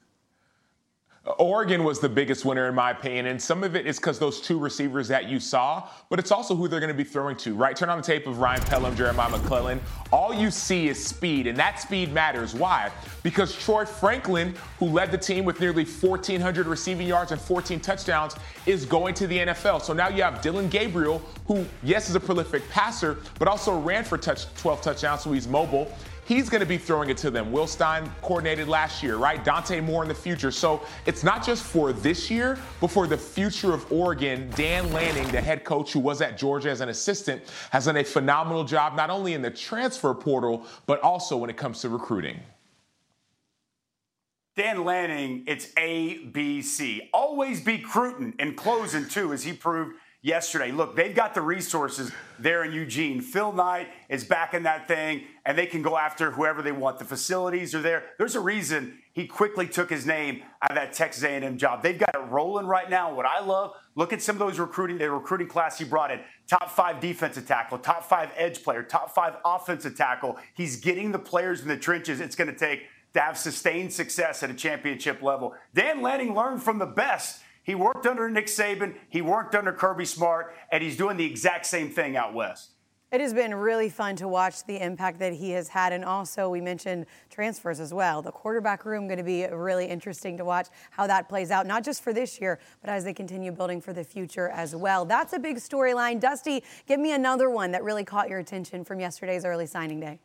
Oregon 1.37 1.85
was 1.85 2.01
the 2.01 2.09
biggest 2.09 2.45
winner 2.45 2.69
in 2.69 2.75
my 2.75 2.91
opinion, 2.91 3.27
and 3.27 3.41
some 3.41 3.63
of 3.63 3.77
it 3.77 3.87
is 3.87 3.99
because 3.99 4.19
those 4.19 4.41
two 4.41 4.59
receivers 4.59 5.09
that 5.09 5.29
you 5.29 5.39
saw, 5.39 5.89
but 6.09 6.19
it's 6.19 6.31
also 6.31 6.55
who 6.55 6.69
they're 6.69 6.81
going 6.81 6.89
to 6.89 6.97
be 6.97 7.05
throwing 7.05 7.37
to, 7.37 7.55
right? 7.55 7.77
Turn 7.77 7.91
on 7.91 7.99
the 7.99 8.05
tape 8.05 8.27
of 8.27 8.39
Ryan 8.39 8.63
Pellum, 8.63 8.97
Jeremiah 8.97 9.29
McClellan. 9.31 9.81
All 10.11 10.33
you 10.33 10.51
see 10.51 10.89
is 10.89 11.05
speed, 11.05 11.47
and 11.47 11.59
that 11.59 11.81
speed 11.81 12.13
matters. 12.13 12.55
Why? 12.55 12.91
Because 13.23 13.55
Troy 13.55 13.85
Franklin, 13.85 14.55
who 14.79 14.87
led 14.87 15.11
the 15.11 15.19
team 15.19 15.45
with 15.45 15.61
nearly 15.61 15.85
1,400 15.85 16.67
receiving 16.67 17.07
yards 17.07 17.33
and 17.33 17.41
14 17.41 17.81
touchdowns, 17.81 18.35
is 18.65 18.87
going 18.87 19.15
to 19.15 19.27
the 19.27 19.39
NFL. 19.39 19.83
So 19.83 19.93
now 19.93 20.09
you 20.09 20.23
have 20.23 20.41
Dillon 20.41 20.69
Gabriel, 20.69 21.21
who, 21.47 21.67
yes, 21.83 22.09
is 22.09 22.15
a 22.15 22.21
prolific 22.21 22.69
passer, 22.71 23.19
but 23.39 23.49
also 23.49 23.79
ran 23.79 24.05
for 24.05 24.17
touch, 24.17 24.53
12 24.55 24.81
touchdowns, 24.81 25.23
so 25.23 25.33
he's 25.33 25.49
mobile 25.49 25.93
he's 26.29 26.51
going 26.51 26.61
to 26.61 26.67
be 26.67 26.77
throwing 26.77 27.09
it 27.09 27.17
to 27.17 27.31
them. 27.31 27.51
Will 27.51 27.67
Stein 27.67 28.09
coordinated 28.21 28.69
last 28.69 29.03
year, 29.03 29.17
right? 29.17 29.43
Dante 29.43 29.81
Moore 29.81 30.03
in 30.03 30.09
the 30.09 30.15
future. 30.15 30.51
So 30.51 30.83
it's 31.07 31.25
not 31.25 31.45
just 31.45 31.65
for 31.65 31.95
this 31.95 32.31
year, 32.31 32.59
but 32.83 32.89
for 32.89 33.07
the 33.07 33.17
future 33.17 33.73
of 33.73 33.91
Oregon. 33.91 34.51
Dan 34.55 34.93
Lanning, 34.93 35.27
the 35.29 35.41
head 35.41 35.65
coach 35.65 35.95
who 35.95 36.01
was 36.01 36.21
at 36.21 36.37
Georgia 36.37 36.69
as 36.69 36.83
an 36.83 36.91
assistant, 36.91 37.43
has 37.71 37.87
done 37.87 37.97
a 37.97 38.05
phenomenal 38.05 38.63
job 38.63 38.95
not 38.95 39.09
only 39.09 39.33
in 39.33 39.41
the 39.41 39.51
transfer 39.51 40.13
portal, 40.13 40.67
but 40.85 41.01
also 41.01 41.35
when 41.39 41.49
it 41.49 41.57
comes 41.57 41.81
to 41.81 41.89
recruiting. 41.89 42.39
Dan 44.55 44.85
Lanning, 44.85 45.45
it's 45.47 45.73
A, 45.79 46.19
B, 46.27 46.61
C. 46.61 47.09
Always 47.15 47.63
be 47.63 47.79
Cruton 47.79 48.35
and 48.39 48.55
closing 48.55 49.09
too, 49.09 49.33
as 49.33 49.45
he 49.45 49.55
proved 49.55 49.97
yesterday. 50.23 50.73
Look, 50.73 50.97
they've 50.97 51.15
got 51.15 51.35
the 51.35 51.41
resources 51.41 52.11
there 52.39 52.65
in 52.65 52.73
Eugene. 52.73 53.21
Phil 53.21 53.53
Knight 53.53 53.89
is 54.09 54.25
back 54.25 54.53
in 54.53 54.65
that 54.65 54.89
thing, 54.89 55.23
and 55.45 55.57
they 55.57 55.67
can 55.67 55.83
go 55.83 55.97
after 55.97 56.33
whoever 56.33 56.61
they 56.61 56.73
want. 56.73 56.99
The 56.99 57.05
facilities 57.05 57.75
are 57.75 57.83
there. 57.83 58.05
There's 58.19 58.35
a 58.35 58.41
reason 58.41 58.99
he 59.13 59.27
quickly 59.27 59.67
took 59.67 59.91
his 59.91 60.07
name 60.07 60.43
out 60.63 60.71
of 60.71 60.75
that 60.77 60.93
Texas 60.93 61.23
A&M 61.23 61.57
job. 61.57 61.83
They've 61.83 61.99
got 61.99 62.15
it 62.15 62.31
rolling 62.31 62.67
right 62.67 62.91
now. 62.91 63.15
What 63.15 63.27
I 63.27 63.41
love, 63.41 63.75
look 63.95 64.13
at 64.13 64.21
some 64.21 64.35
of 64.35 64.41
those 64.41 64.59
recruiting, 64.59 64.99
the 64.99 65.11
recruiting 65.11 65.49
class 65.49 65.79
he 65.79 65.85
brought 65.85 66.11
in. 66.11 66.21
Top 66.49 66.71
five 66.71 67.01
defensive 67.01 67.47
tackle, 67.47 67.79
top 67.79 68.05
five 68.05 68.31
edge 68.37 68.63
player, 68.63 68.83
top 68.83 69.15
five 69.15 69.37
offensive 69.45 69.97
tackle. 69.97 70.37
He's 70.55 70.77
getting 70.81 71.13
the 71.13 71.19
players 71.19 71.63
in 71.63 71.69
the 71.69 71.77
trenches 71.77 72.21
it's 72.21 72.37
going 72.37 72.53
to 72.53 72.59
take 72.59 72.83
to 73.15 73.21
have 73.21 73.39
sustained 73.39 73.93
success 73.93 74.43
at 74.43 74.51
a 74.51 74.55
championship 74.55 75.23
level. 75.23 75.55
Dan 75.75 76.03
Lanning 76.03 76.35
learned 76.35 76.63
from 76.63 76.79
the 76.79 76.87
best. 76.87 77.41
He 77.69 77.75
worked 77.75 78.07
under 78.07 78.31
Nick 78.31 78.47
Saban, 78.47 78.95
he 79.11 79.21
worked 79.21 79.55
under 79.55 79.75
Kirby 79.75 80.07
Smart, 80.07 80.57
and 80.73 80.83
he's 80.83 80.97
doing 80.97 81.19
the 81.19 81.27
exact 81.27 81.67
same 81.67 81.91
thing 81.91 82.17
out 82.17 82.33
west. 82.33 82.71
It 83.13 83.21
has 83.21 83.35
been 83.35 83.55
really 83.55 83.91
fun 83.91 84.17
to 84.17 84.27
watch 84.27 84.65
the 84.65 84.83
impact 84.83 85.19
that 85.19 85.35
he 85.35 85.51
has 85.51 85.69
had. 85.69 85.93
And 85.93 86.03
also, 86.03 86.49
we 86.49 86.63
mentioned 86.63 87.05
transfers 87.29 87.79
as 87.79 87.93
well. 87.93 88.23
The 88.23 88.33
quarterback 88.33 88.87
room 88.87 89.07
going 89.07 89.19
to 89.19 89.23
be 89.23 89.47
really 89.49 89.85
interesting 89.85 90.39
to 90.39 90.47
watch 90.47 90.69
how 90.93 91.07
that 91.09 91.29
plays 91.29 91.51
out, 91.51 91.67
not 91.67 91.85
just 91.85 92.03
for 92.03 92.15
this 92.15 92.41
year, 92.41 92.59
but 92.81 92.89
as 92.89 93.05
they 93.05 93.13
continue 93.13 93.53
building 93.53 93.83
for 93.83 93.93
the 93.93 94.03
future 94.03 94.49
as 94.49 94.75
well. 94.75 95.05
That's 95.05 95.35
a 95.35 95.39
big 95.39 95.59
storyline. 95.59 96.21
Dusty, 96.21 96.65
give 96.87 96.99
me 96.99 97.13
another 97.13 97.51
one 97.51 97.71
that 97.73 97.85
really 97.85 98.05
caught 98.05 98.31
your 98.31 98.39
attention 98.39 98.83
from 98.83 98.99
yesterday's 98.99 99.45
early 99.45 99.67
signing 99.67 100.01
day. 100.01 100.21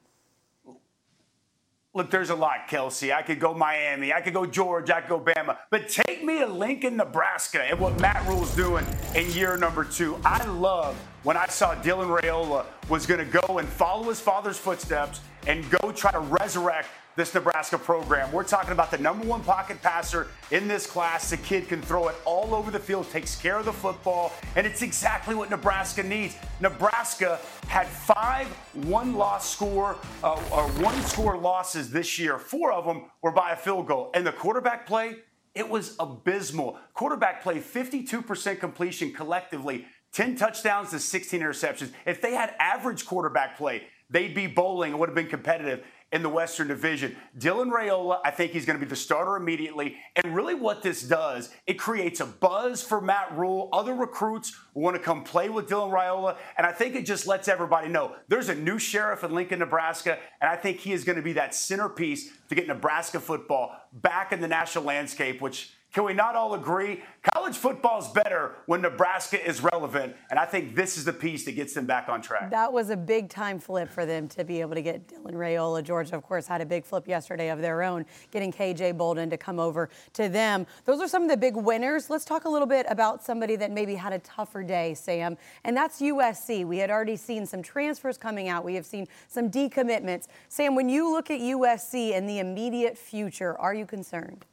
Look, 1.95 2.09
there's 2.09 2.31
a 2.31 2.35
lot, 2.35 2.67
Kelsey. 2.67 3.13
I 3.13 3.21
could 3.21 3.39
go 3.39 3.53
Miami, 3.53 4.12
I 4.12 4.21
could 4.21 4.33
go 4.33 4.47
Georgia, 4.47 4.95
I 4.95 5.01
could 5.01 5.09
go 5.09 5.19
Bama, 5.19 5.57
but 5.69 5.88
take 5.88 6.23
me 6.23 6.39
to 6.39 6.47
Lincoln, 6.47 6.97
Nebraska, 6.97 7.62
and 7.62 7.79
what 7.79 8.00
Matt 8.00 8.27
Rhule's 8.27 8.55
doing 8.55 8.83
in 9.13 9.29
year 9.29 9.57
number 9.57 9.83
two. 9.83 10.17
I 10.25 10.43
love 10.45 10.97
when 11.24 11.38
I 11.38 11.48
saw 11.48 11.74
Dylan 11.75 12.20
Raiola 12.20 12.65
was 12.89 13.06
going 13.06 13.20
to 13.20 13.42
go 13.48 13.58
and 13.60 13.68
follow 13.68 14.10
his 14.10 14.20
father's 14.20 14.58
footsteps 14.58 15.22
and 15.48 15.70
go 15.70 15.92
try 15.92 16.12
to 16.12 16.20
resurrect 16.20 16.89
this 17.15 17.34
Nebraska 17.34 17.77
program. 17.77 18.32
We're 18.32 18.44
talking 18.44 18.72
about 18.72 18.89
the 18.89 18.98
number 18.98 19.25
one 19.25 19.42
pocket 19.42 19.82
passer 19.82 20.27
in 20.51 20.68
this 20.68 20.88
class. 20.88 21.30
The 21.30 21.38
kid 21.38 21.68
can 21.68 21.82
throw 21.82 22.08
it 22.08 22.15
all 22.25 22.56
over 22.56 22.72
the 22.72 22.80
field, 22.80 23.10
takes 23.12 23.36
care 23.36 23.60
of 23.60 23.65
the 23.65 23.74
football, 23.74 24.34
and 24.56 24.65
it's 24.65 24.82
exactly 24.82 25.36
what 25.36 25.50
Nebraska 25.50 26.01
needs. 26.01 26.36
Nebraska 26.60 27.39
had 27.68 27.88
five 27.88 28.48
one 28.88 29.13
loss 29.13 29.50
score 29.50 29.98
uh, 30.24 30.42
or 30.51 30.68
one 30.82 31.00
score 31.03 31.38
losses 31.38 31.92
this 31.92 32.18
year. 32.18 32.39
Four 32.39 32.72
of 32.72 32.86
them 32.86 33.06
were 33.22 33.32
by 33.32 33.51
a 33.51 33.56
field 33.56 33.88
goal. 33.88 34.10
And 34.15 34.25
the 34.25 34.32
quarterback 34.32 34.88
play, 34.88 35.18
it 35.53 35.70
was 35.70 35.96
abysmal. 36.00 36.80
Quarterback 36.96 37.44
play, 37.44 37.60
52% 37.60 38.60
completion 38.60 39.13
collectively, 39.13 39.86
10 40.13 40.36
touchdowns 40.36 40.91
to 40.91 41.00
16 41.00 41.41
interceptions. 41.41 41.91
If 42.05 42.22
they 42.22 42.34
had 42.34 42.55
average 42.60 43.05
quarterback 43.05 43.58
play, 43.58 43.84
they'd 44.10 44.34
be 44.34 44.48
bowling. 44.48 44.91
and 44.91 45.00
would 45.00 45.10
have 45.10 45.15
been 45.15 45.27
competitive 45.27 45.84
in 46.12 46.22
the 46.22 46.29
Western 46.29 46.67
Division. 46.67 47.15
Dylan 47.39 47.72
Raiola, 47.72 48.20
I 48.24 48.29
think 48.29 48.51
he's 48.51 48.65
going 48.65 48.79
to 48.79 48.86
be 48.86 48.89
the 48.89 48.96
starter 48.96 49.36
immediately. 49.36 49.98
And 50.15 50.36
really, 50.36 50.53
what 50.53 50.84
this 50.84 51.01
does, 51.01 51.50
it 51.65 51.79
creates 51.79 52.20
a 52.20 52.27
buzz 52.27 52.84
for 52.84 53.01
Matt 53.01 53.36
Rhule. 53.36 53.70
Other 53.74 53.96
recruits 53.96 54.55
want 54.75 54.96
to 54.96 55.01
come 55.01 55.24
play 55.24 55.50
with 55.50 55.67
Dylan 55.67 55.91
Raiola. 55.91 56.38
And 56.55 56.67
I 56.67 56.72
think 56.72 56.96
it 56.96 57.08
just 57.08 57.25
lets 57.25 57.48
everybody 57.48 57.89
know 57.89 58.15
there's 58.27 58.50
a 58.50 58.55
new 58.55 58.77
sheriff 58.77 59.24
in 59.24 59.34
Lincoln, 59.34 59.60
Nebraska. 59.60 60.20
And 60.39 60.50
I 60.51 60.55
think 60.55 60.77
he 60.77 60.93
is 60.93 61.03
going 61.03 61.15
to 61.15 61.24
be 61.24 61.34
that 61.34 61.55
centerpiece 61.55 62.32
to 62.50 62.55
get 62.55 62.67
Nebraska 62.67 63.20
football 63.20 63.75
back 63.91 64.32
in 64.32 64.39
the 64.39 64.48
national 64.48 64.84
landscape, 64.84 65.41
which 65.41 65.74
can 65.93 66.05
we 66.05 66.13
not 66.15 66.35
all 66.35 66.55
agree? 66.55 67.03
College 67.35 67.55
football 67.55 68.00
is 68.00 68.07
better 68.07 68.55
when 68.65 68.81
Nebraska 68.81 69.47
is 69.47 69.62
relevant, 69.62 70.15
and 70.31 70.39
I 70.39 70.45
think 70.45 70.75
this 70.75 70.97
is 70.97 71.05
the 71.05 71.13
piece 71.13 71.45
that 71.45 71.51
gets 71.51 71.75
them 71.75 71.85
back 71.85 72.09
on 72.09 72.19
track. 72.19 72.50
That 72.50 72.73
was 72.73 72.89
a 72.89 72.97
big 72.97 73.29
time 73.29 73.59
flip 73.59 73.89
for 73.89 74.03
them 74.03 74.27
to 74.29 74.43
be 74.43 74.59
able 74.59 74.73
to 74.73 74.81
get 74.81 75.07
Dylan 75.07 75.33
Raiola. 75.33 75.83
Georgia, 75.83 76.15
of 76.15 76.23
course, 76.23 76.47
had 76.47 76.62
a 76.62 76.65
big 76.65 76.83
flip 76.83 77.07
yesterday 77.07 77.50
of 77.50 77.62
their 77.62 77.83
own, 77.83 78.07
getting 78.31 78.51
KJ 78.51 78.97
Bolden 78.97 79.29
to 79.29 79.38
come 79.38 79.59
over 79.59 79.88
to 80.13 80.29
them. 80.29 80.65
Those 80.85 81.00
are 81.00 81.07
some 81.07 81.21
of 81.21 81.29
the 81.29 81.38
big 81.38 81.55
winners. 81.55 82.09
Let's 82.09 82.25
talk 82.25 82.45
a 82.45 82.50
little 82.50 82.67
bit 82.67 82.88
about 82.89 83.23
somebody 83.23 83.55
that 83.57 83.69
maybe 83.69 83.93
had 83.93 84.13
a 84.13 84.19
tougher 84.19 84.63
day, 84.63 84.95
Sam, 84.95 85.38
and 85.63 85.77
that's 85.77 86.01
USC. 86.01 86.65
We 86.65 86.79
had 86.79 86.89
already 86.89 87.17
seen 87.17 87.45
some 87.45 87.62
transfers 87.62 88.17
coming 88.17 88.50
out, 88.50 88.65
we 88.65 88.73
have 88.73 88.88
seen 88.88 89.07
some 89.27 89.51
decommitments. 89.51 90.25
Sam, 90.50 90.73
when 90.73 90.89
you 90.89 91.12
look 91.12 91.29
at 91.29 91.39
USC 91.39 92.13
in 92.13 92.25
the 92.25 92.39
immediate 92.39 92.97
future, 92.97 93.55
are 93.59 93.75
you 93.75 93.85
concerned? 93.85 94.45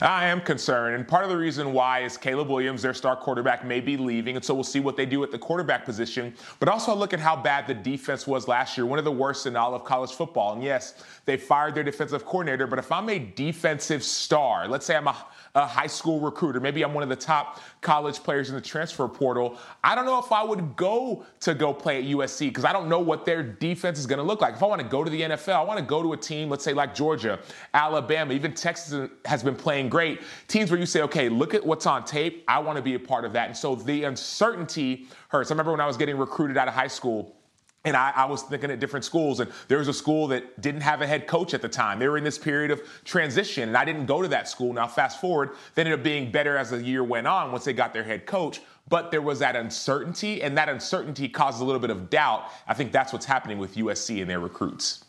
I 0.00 0.26
am 0.26 0.40
concerned, 0.40 0.94
and 0.94 1.06
part 1.06 1.24
of 1.24 1.30
the 1.30 1.36
reason 1.36 1.72
why 1.72 2.00
is 2.00 2.16
Caleb 2.16 2.48
Williams, 2.48 2.82
their 2.82 2.94
star 2.94 3.16
quarterback, 3.16 3.64
may 3.64 3.80
be 3.80 3.96
leaving, 3.96 4.36
and 4.36 4.44
so 4.44 4.54
we'll 4.54 4.64
see 4.64 4.80
what 4.80 4.96
they 4.96 5.06
do 5.06 5.22
at 5.22 5.30
the 5.30 5.38
quarterback 5.38 5.84
position. 5.84 6.34
But 6.60 6.68
also 6.68 6.94
look 6.94 7.12
at 7.12 7.20
how 7.20 7.36
bad 7.36 7.66
the 7.66 7.74
defense 7.74 8.26
was 8.26 8.48
last 8.48 8.76
year, 8.76 8.86
one 8.86 8.98
of 8.98 9.04
the 9.04 9.12
worst 9.12 9.46
in 9.46 9.56
all 9.56 9.74
of 9.74 9.84
college 9.84 10.12
football. 10.12 10.54
And 10.54 10.62
yes, 10.62 11.02
they 11.24 11.36
fired 11.36 11.74
their 11.74 11.84
defensive 11.84 12.24
coordinator, 12.24 12.66
but 12.66 12.78
if 12.78 12.90
I'm 12.92 13.08
a 13.08 13.18
defensive 13.18 14.02
star, 14.02 14.68
let's 14.68 14.86
say 14.86 14.96
I'm 14.96 15.08
a 15.08 15.16
a 15.54 15.66
high 15.66 15.86
school 15.86 16.20
recruiter. 16.20 16.60
Maybe 16.60 16.82
I'm 16.82 16.94
one 16.94 17.02
of 17.02 17.08
the 17.08 17.16
top 17.16 17.60
college 17.80 18.22
players 18.22 18.48
in 18.48 18.54
the 18.54 18.60
transfer 18.60 19.06
portal. 19.08 19.58
I 19.82 19.94
don't 19.94 20.06
know 20.06 20.18
if 20.18 20.32
I 20.32 20.42
would 20.42 20.76
go 20.76 21.24
to 21.40 21.54
go 21.54 21.72
play 21.72 21.98
at 21.98 22.04
USC 22.04 22.48
because 22.48 22.64
I 22.64 22.72
don't 22.72 22.88
know 22.88 23.00
what 23.00 23.24
their 23.24 23.42
defense 23.42 23.98
is 23.98 24.06
going 24.06 24.18
to 24.18 24.24
look 24.24 24.40
like. 24.40 24.54
If 24.54 24.62
I 24.62 24.66
want 24.66 24.80
to 24.80 24.86
go 24.86 25.04
to 25.04 25.10
the 25.10 25.22
NFL, 25.22 25.54
I 25.54 25.62
want 25.62 25.78
to 25.78 25.84
go 25.84 26.02
to 26.02 26.12
a 26.12 26.16
team, 26.16 26.48
let's 26.48 26.64
say 26.64 26.72
like 26.72 26.94
Georgia, 26.94 27.38
Alabama, 27.74 28.32
even 28.32 28.54
Texas 28.54 29.10
has 29.24 29.42
been 29.42 29.56
playing 29.56 29.77
great. 29.86 30.22
Teams 30.48 30.70
where 30.70 30.80
you 30.80 30.86
say, 30.86 31.02
okay, 31.02 31.28
look 31.28 31.54
at 31.54 31.64
what's 31.64 31.86
on 31.86 32.04
tape. 32.04 32.42
I 32.48 32.58
want 32.58 32.76
to 32.76 32.82
be 32.82 32.94
a 32.94 32.98
part 32.98 33.24
of 33.24 33.34
that. 33.34 33.48
And 33.48 33.56
so 33.56 33.76
the 33.76 34.04
uncertainty 34.04 35.06
hurts. 35.28 35.50
I 35.50 35.54
remember 35.54 35.72
when 35.72 35.80
I 35.80 35.86
was 35.86 35.96
getting 35.96 36.16
recruited 36.16 36.56
out 36.56 36.68
of 36.68 36.74
high 36.74 36.88
school 36.88 37.36
and 37.84 37.96
I, 37.96 38.12
I, 38.14 38.24
was 38.26 38.42
thinking 38.42 38.70
at 38.70 38.80
different 38.80 39.04
schools, 39.04 39.40
and 39.40 39.50
there 39.68 39.78
was 39.78 39.88
a 39.88 39.92
school 39.92 40.26
that 40.28 40.60
didn't 40.60 40.80
have 40.80 41.00
a 41.00 41.06
head 41.06 41.26
coach 41.26 41.54
at 41.54 41.62
the 41.62 41.68
time. 41.68 41.98
They 41.98 42.08
were 42.08 42.18
in 42.18 42.24
this 42.24 42.36
period 42.36 42.70
of 42.70 42.82
transition, 43.04 43.68
and 43.68 43.76
I 43.76 43.84
didn't 43.84 44.06
go 44.06 44.20
to 44.20 44.28
that 44.28 44.48
school. 44.48 44.72
Now, 44.72 44.86
fast 44.88 45.20
forward, 45.20 45.50
they 45.74 45.82
ended 45.82 45.98
up 45.98 46.02
being 46.02 46.30
better 46.30 46.56
as 46.56 46.70
the 46.70 46.82
year 46.82 47.04
went 47.04 47.26
on 47.26 47.52
once 47.52 47.64
they 47.64 47.72
got 47.72 47.92
their 47.92 48.02
head 48.02 48.26
coach. 48.26 48.60
But 48.88 49.10
there 49.10 49.22
was 49.22 49.38
that 49.38 49.54
uncertainty, 49.54 50.42
and 50.42 50.56
that 50.58 50.68
uncertainty 50.68 51.28
caused 51.28 51.60
a 51.60 51.64
little 51.64 51.80
bit 51.80 51.90
of 51.90 52.10
doubt. 52.10 52.50
I 52.66 52.74
think 52.74 52.90
that's 52.90 53.12
what's 53.12 53.26
happening 53.26 53.58
with 53.58 53.76
USC 53.76 54.20
and 54.20 54.28
their 54.28 54.40
recruits. 54.40 55.04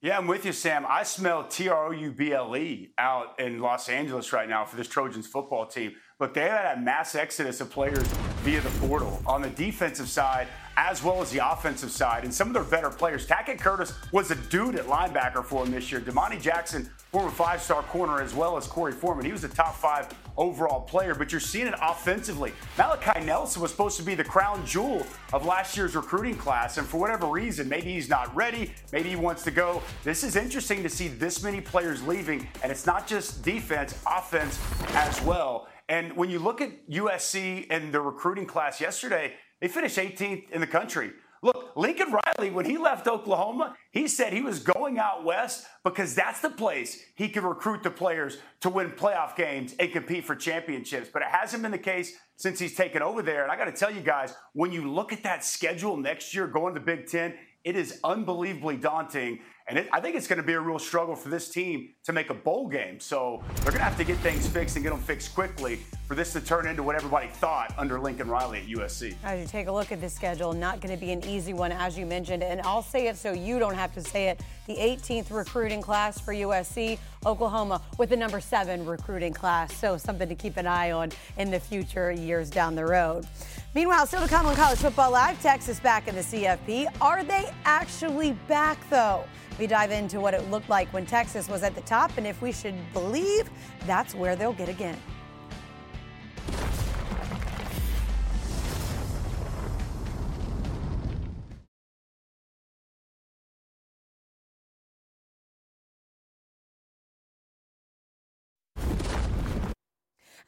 Yeah, 0.00 0.16
I'm 0.16 0.28
with 0.28 0.44
you, 0.44 0.52
Sam. 0.52 0.86
I 0.88 1.02
smell 1.02 1.48
T 1.48 1.68
R 1.68 1.88
O 1.88 1.90
U 1.90 2.12
B 2.12 2.32
L 2.32 2.56
E 2.56 2.92
out 2.98 3.40
in 3.40 3.58
Los 3.58 3.88
Angeles 3.88 4.32
right 4.32 4.48
now 4.48 4.64
for 4.64 4.76
this 4.76 4.86
Trojans 4.86 5.26
football 5.26 5.66
team. 5.66 5.92
Look, 6.20 6.34
they 6.34 6.42
had 6.42 6.78
a 6.78 6.80
mass 6.80 7.16
exodus 7.16 7.60
of 7.60 7.70
players 7.70 8.06
via 8.48 8.60
the 8.62 8.70
portal. 8.78 9.20
On 9.26 9.42
the 9.42 9.50
defensive 9.50 10.08
side, 10.08 10.48
as 10.78 11.02
well 11.02 11.20
as 11.20 11.30
the 11.30 11.52
offensive 11.52 11.90
side. 11.90 12.24
And 12.24 12.32
some 12.32 12.48
of 12.48 12.54
their 12.54 12.64
better 12.64 12.88
players. 12.88 13.26
Tackett 13.26 13.58
Curtis 13.58 13.92
was 14.10 14.30
a 14.30 14.36
dude 14.36 14.76
at 14.76 14.86
linebacker 14.86 15.44
for 15.44 15.66
him 15.66 15.72
this 15.72 15.92
year. 15.92 16.00
Domani 16.00 16.38
Jackson, 16.38 16.88
former 17.12 17.30
five 17.30 17.60
star 17.60 17.82
corner, 17.82 18.22
as 18.22 18.34
well 18.34 18.56
as 18.56 18.66
Korey 18.66 18.94
Foreman. 18.94 19.26
He 19.26 19.32
was 19.32 19.44
a 19.44 19.48
top 19.48 19.74
five 19.74 20.08
overall 20.38 20.80
player, 20.80 21.14
but 21.14 21.30
you're 21.30 21.42
seeing 21.42 21.66
it 21.66 21.74
offensively. 21.82 22.52
Malachi 22.78 23.20
Nelson 23.20 23.60
was 23.60 23.70
supposed 23.70 23.98
to 23.98 24.02
be 24.02 24.14
the 24.14 24.24
crown 24.24 24.64
jewel 24.64 25.04
of 25.34 25.44
last 25.44 25.76
year's 25.76 25.94
recruiting 25.94 26.36
class. 26.36 26.78
And 26.78 26.86
for 26.86 26.98
whatever 26.98 27.26
reason, 27.26 27.68
maybe 27.68 27.92
he's 27.92 28.08
not 28.08 28.34
ready, 28.34 28.72
maybe 28.92 29.10
he 29.10 29.16
wants 29.16 29.42
to 29.44 29.50
go. 29.50 29.82
This 30.04 30.24
is 30.24 30.36
interesting 30.36 30.82
to 30.84 30.88
see 30.88 31.08
this 31.08 31.42
many 31.42 31.60
players 31.60 32.06
leaving. 32.06 32.48
And 32.62 32.72
it's 32.72 32.86
not 32.86 33.06
just 33.06 33.42
defense, 33.42 34.00
offense 34.06 34.58
as 34.94 35.20
well. 35.20 35.68
And 35.88 36.16
when 36.16 36.30
you 36.30 36.38
look 36.38 36.60
at 36.60 36.88
USC 36.88 37.66
and 37.70 37.92
the 37.92 38.00
recruiting 38.00 38.46
class 38.46 38.80
yesterday, 38.80 39.34
they 39.60 39.68
finished 39.68 39.96
18th 39.96 40.50
in 40.50 40.60
the 40.60 40.66
country. 40.66 41.12
Look, 41.42 41.76
Lincoln 41.76 42.12
Riley, 42.12 42.50
when 42.50 42.64
he 42.64 42.78
left 42.78 43.06
Oklahoma, 43.06 43.76
he 43.92 44.08
said 44.08 44.32
he 44.32 44.42
was 44.42 44.58
going 44.58 44.98
out 44.98 45.24
west 45.24 45.66
because 45.84 46.14
that's 46.14 46.40
the 46.40 46.50
place 46.50 47.00
he 47.14 47.28
could 47.28 47.44
recruit 47.44 47.84
the 47.84 47.90
players 47.90 48.38
to 48.60 48.68
win 48.68 48.90
playoff 48.90 49.36
games 49.36 49.74
and 49.78 49.92
compete 49.92 50.24
for 50.24 50.34
championships. 50.34 51.08
But 51.12 51.22
it 51.22 51.28
hasn't 51.28 51.62
been 51.62 51.70
the 51.70 51.78
case 51.78 52.16
since 52.36 52.58
he's 52.58 52.74
taken 52.74 53.02
over 53.02 53.22
there. 53.22 53.44
And 53.44 53.52
I 53.52 53.56
got 53.56 53.66
to 53.66 53.72
tell 53.72 53.90
you 53.90 54.00
guys, 54.00 54.34
when 54.52 54.72
you 54.72 54.90
look 54.90 55.12
at 55.12 55.22
that 55.22 55.44
schedule 55.44 55.96
next 55.96 56.34
year 56.34 56.48
going 56.48 56.74
to 56.74 56.80
the 56.80 56.86
Big 56.86 57.06
Ten, 57.06 57.34
it 57.64 57.76
is 57.76 58.00
unbelievably 58.02 58.78
daunting. 58.78 59.40
And 59.68 59.76
it, 59.80 59.88
I 59.92 60.00
think 60.00 60.16
it's 60.16 60.26
going 60.26 60.38
to 60.38 60.46
be 60.46 60.54
a 60.54 60.60
real 60.60 60.78
struggle 60.78 61.14
for 61.14 61.28
this 61.28 61.50
team 61.50 61.90
to 62.04 62.12
make 62.14 62.30
a 62.30 62.34
bowl 62.34 62.68
game. 62.68 62.98
So 63.00 63.42
they're 63.56 63.64
going 63.66 63.76
to 63.76 63.84
have 63.84 63.98
to 63.98 64.04
get 64.04 64.16
things 64.18 64.48
fixed 64.48 64.76
and 64.76 64.82
get 64.82 64.90
them 64.90 65.00
fixed 65.00 65.34
quickly 65.34 65.80
for 66.06 66.14
this 66.14 66.32
to 66.32 66.40
turn 66.40 66.66
into 66.66 66.82
what 66.82 66.96
everybody 66.96 67.28
thought 67.28 67.74
under 67.76 68.00
Lincoln 68.00 68.28
Riley 68.28 68.60
at 68.60 68.66
USC. 68.66 69.14
As 69.22 69.38
you 69.38 69.46
take 69.46 69.66
a 69.66 69.72
look 69.72 69.92
at 69.92 70.00
the 70.00 70.08
schedule, 70.08 70.54
not 70.54 70.80
going 70.80 70.94
to 70.94 71.00
be 71.00 71.12
an 71.12 71.22
easy 71.26 71.52
one, 71.52 71.70
as 71.70 71.98
you 71.98 72.06
mentioned. 72.06 72.42
And 72.42 72.62
I'll 72.62 72.82
say 72.82 73.08
it 73.08 73.18
so 73.18 73.32
you 73.32 73.58
don't 73.58 73.74
have 73.74 73.92
to 73.92 74.00
say 74.00 74.28
it. 74.28 74.40
The 74.66 74.76
18th 74.76 75.30
recruiting 75.30 75.82
class 75.82 76.18
for 76.18 76.32
USC, 76.32 76.98
Oklahoma, 77.26 77.82
with 77.98 78.08
the 78.08 78.16
number 78.16 78.40
seven 78.40 78.86
recruiting 78.86 79.34
class. 79.34 79.74
So 79.74 79.98
something 79.98 80.30
to 80.30 80.34
keep 80.34 80.56
an 80.56 80.66
eye 80.66 80.92
on 80.92 81.10
in 81.36 81.50
the 81.50 81.60
future 81.60 82.10
years 82.10 82.48
down 82.48 82.74
the 82.74 82.86
road. 82.86 83.26
Meanwhile, 83.74 84.06
still 84.06 84.22
to 84.22 84.28
come 84.28 84.46
on 84.46 84.56
College 84.56 84.78
Football 84.78 85.10
Live, 85.10 85.40
Texas 85.42 85.78
back 85.78 86.08
in 86.08 86.14
the 86.14 86.22
CFP. 86.22 86.86
Are 87.02 87.22
they 87.22 87.50
actually 87.66 88.32
back, 88.48 88.78
though? 88.88 89.24
We 89.58 89.66
dive 89.66 89.90
into 89.90 90.20
what 90.20 90.32
it 90.32 90.50
looked 90.50 90.70
like 90.70 90.90
when 90.92 91.04
Texas 91.04 91.48
was 91.48 91.62
at 91.62 91.74
the 91.74 91.82
top 91.82 92.16
and 92.16 92.26
if 92.26 92.40
we 92.40 92.50
should 92.50 92.74
believe 92.94 93.50
that's 93.86 94.14
where 94.14 94.36
they'll 94.36 94.54
get 94.54 94.70
again. 94.70 94.96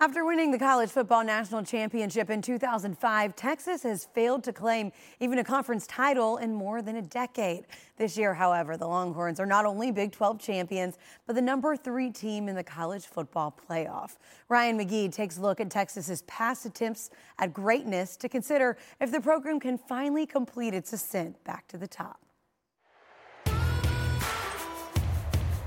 After 0.02 0.24
winning 0.24 0.50
the 0.50 0.58
college 0.58 0.88
football 0.88 1.22
national 1.22 1.62
championship 1.62 2.30
in 2.30 2.40
2005, 2.40 3.36
Texas 3.36 3.82
has 3.82 4.06
failed 4.06 4.42
to 4.44 4.50
claim 4.50 4.92
even 5.20 5.38
a 5.40 5.44
conference 5.44 5.86
title 5.86 6.38
in 6.38 6.54
more 6.54 6.80
than 6.80 6.96
a 6.96 7.02
decade. 7.02 7.66
This 7.98 8.16
year, 8.16 8.32
however, 8.32 8.78
the 8.78 8.86
Longhorns 8.86 9.38
are 9.38 9.44
not 9.44 9.66
only 9.66 9.90
Big 9.92 10.10
12 10.10 10.40
champions, 10.40 10.96
but 11.26 11.34
the 11.34 11.42
number 11.42 11.76
three 11.76 12.10
team 12.10 12.48
in 12.48 12.56
the 12.56 12.64
college 12.64 13.04
football 13.04 13.54
playoff. 13.68 14.16
Ryan 14.48 14.78
McGee 14.78 15.12
takes 15.12 15.36
a 15.36 15.42
look 15.42 15.60
at 15.60 15.68
Texas's 15.68 16.22
past 16.22 16.64
attempts 16.64 17.10
at 17.38 17.52
greatness 17.52 18.16
to 18.16 18.28
consider 18.30 18.78
if 19.02 19.12
the 19.12 19.20
program 19.20 19.60
can 19.60 19.76
finally 19.76 20.24
complete 20.24 20.72
its 20.72 20.94
ascent 20.94 21.44
back 21.44 21.68
to 21.68 21.76
the 21.76 21.86
top. 21.86 22.24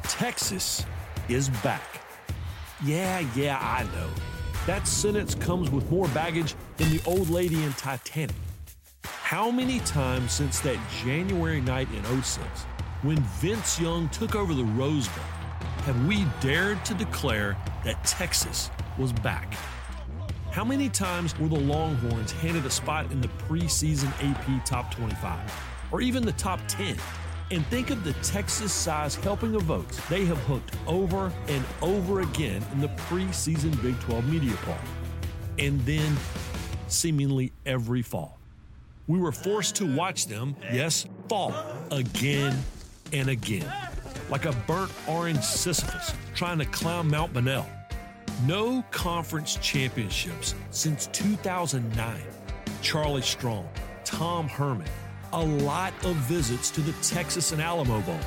Texas 0.06 0.88
is 1.30 1.50
back. 1.62 2.03
Yeah, 2.86 3.26
yeah, 3.34 3.58
I 3.62 3.84
know. 3.96 4.10
That 4.66 4.86
sentence 4.88 5.36
comes 5.36 5.72
with 5.72 5.90
more 5.90 6.10
baggage 6.10 6.54
than 6.76 6.90
the 6.90 7.02
old 7.06 7.30
lady 7.30 7.64
in 7.64 7.72
Titanic. 7.74 8.36
How 9.06 9.50
many 9.50 9.80
times 9.82 10.34
since 10.34 10.60
that 10.62 10.78
January 11.02 11.62
night 11.62 11.88
in 11.94 12.22
06, 12.22 12.46
when 13.04 13.20
Vince 13.40 13.80
Young 13.80 14.10
took 14.10 14.36
over 14.36 14.54
the 14.54 14.66
Rose 14.66 15.08
Bowl, 15.08 15.24
have 15.86 16.08
we 16.08 16.26
dared 16.42 16.84
to 16.84 16.94
declare 16.94 17.56
that 17.86 18.04
Texas 18.04 18.70
was 18.98 19.14
back? 19.14 19.54
How 20.52 20.66
many 20.66 20.90
times 20.90 21.40
were 21.40 21.48
the 21.48 21.60
Longhorns 21.60 22.34
handed 22.34 22.66
a 22.66 22.70
spot 22.70 23.10
in 23.14 23.22
the 23.22 23.30
preseason 23.48 24.12
AP 24.22 24.66
Top 24.66 24.94
25 24.94 25.40
or 25.90 26.02
even 26.02 26.26
the 26.26 26.34
top 26.34 26.60
10? 26.68 26.98
And 27.52 27.66
think 27.68 27.90
of 27.90 28.04
the 28.04 28.14
Texas 28.14 28.74
size 28.74 29.16
helping 29.16 29.56
of 29.56 29.64
votes 29.64 30.00
they 30.10 30.26
have 30.26 30.38
hooked 30.40 30.76
over 30.88 31.32
and 31.48 31.64
over 31.82 32.22
again 32.22 32.64
in 32.72 32.82
the 32.82 32.88
preseason 32.88 33.80
Big 33.82 34.00
12 34.02 34.28
media 34.28 34.56
poll. 34.64 34.76
And 35.60 35.80
then 35.82 36.16
seemingly 36.88 37.52
every 37.66 38.02
fall. 38.02 38.40
We 39.08 39.20
were 39.20 39.32
forced 39.32 39.76
to 39.76 39.96
watch 39.96 40.28
them, 40.28 40.56
yes, 40.72 41.06
fall 41.28 41.54
again 41.92 42.58
and 43.12 43.30
again. 43.30 43.72
Like 44.30 44.46
a 44.46 44.54
burnt 44.66 44.92
orange 45.08 45.44
Sisyphus 45.44 46.14
trying 46.34 46.60
to 46.60 46.66
climb 46.66 47.10
Mount 47.10 47.34
Bonnell. 47.34 47.68
No 48.46 48.84
conference 48.92 49.56
championships 49.58 50.56
since 50.72 51.08
2009. 51.08 52.18
Charlie 52.82 53.22
Strong, 53.22 53.70
Tom 54.04 54.48
Herman, 54.48 54.88
a 55.34 55.44
lot 55.44 55.94
of 56.06 56.16
visits 56.16 56.70
to 56.70 56.82
the 56.82 56.94
Texas 57.02 57.52
and 57.52 57.62
Alamo 57.62 58.02
Bowls. 58.02 58.24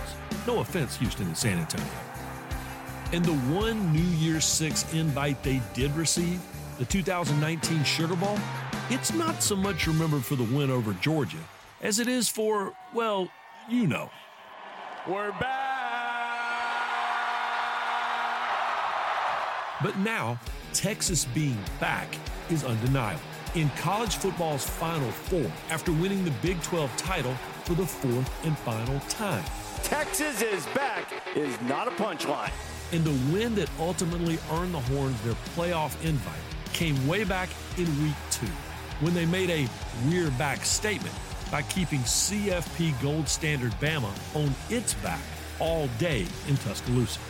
No 0.47 0.59
offense, 0.59 0.97
Houston 0.97 1.27
and 1.29 1.37
San 1.37 1.59
Antonio. 1.59 1.87
And 3.13 3.25
the 3.25 3.37
one 3.55 3.93
New 3.93 4.17
Year's 4.19 4.45
Six 4.45 4.93
invite 4.93 5.41
they 5.45 5.63
did 5.73 5.93
receive, 5.93 6.41
the 6.79 6.85
2019 6.85 7.85
Sugar 7.85 8.17
Bowl, 8.17 8.37
it's 8.91 9.15
not 9.15 9.41
so 9.41 9.55
much 9.55 9.87
remembered 9.87 10.25
for 10.25 10.35
the 10.35 10.45
win 10.45 10.71
over 10.71 10.93
Georgia 10.95 11.39
as 11.81 12.01
it 12.01 12.09
is 12.09 12.29
for, 12.29 12.73
well, 12.93 13.29
you 13.69 13.87
know. 13.87 14.11
We're 15.07 15.31
back. 15.31 15.63
But 19.83 19.97
now, 19.99 20.41
Texas 20.73 21.27
being 21.27 21.59
back 21.79 22.09
is 22.51 22.65
undeniable 22.65 23.23
in 23.57 23.71
college 23.71 24.17
football's 24.17 24.69
Final 24.69 25.11
Four 25.11 25.51
after 25.71 25.91
winning 25.91 26.25
the 26.25 26.31
Big 26.43 26.63
12 26.63 26.95
title 26.99 27.33
for 27.65 27.73
the 27.73 27.87
fourth 27.87 28.45
and 28.45 28.57
final 28.59 29.01
time. 29.09 29.43
Texas 29.83 30.43
is 30.43 30.67
back 30.67 31.11
is 31.35 31.59
not 31.63 31.89
a 31.89 31.91
punchline. 31.93 32.53
And 32.93 33.03
the 33.03 33.33
win 33.33 33.55
that 33.55 33.71
ultimately 33.81 34.39
earned 34.53 34.75
the 34.75 34.81
Horns 34.81 35.21
their 35.23 35.35
playoff 35.55 36.01
invite 36.05 36.35
came 36.73 37.07
way 37.09 37.25
back 37.25 37.49
in 37.79 37.87
week 38.03 38.15
two 38.31 38.47
when 39.01 39.15
they 39.15 39.27
made 39.27 39.51
a 39.51 39.67
we're 40.07 40.31
back 40.33 40.65
statement 40.65 41.15
by 41.51 41.63
keeping 41.63 42.01
CFP 42.01 43.01
gold 43.03 43.27
standard 43.29 43.73
Bama 43.81 44.11
on 44.37 44.55
its 44.69 44.95
back 44.95 45.21
all 45.59 45.89
day 45.99 46.27
in 46.49 46.57
Tuscaloosa. 46.59 47.21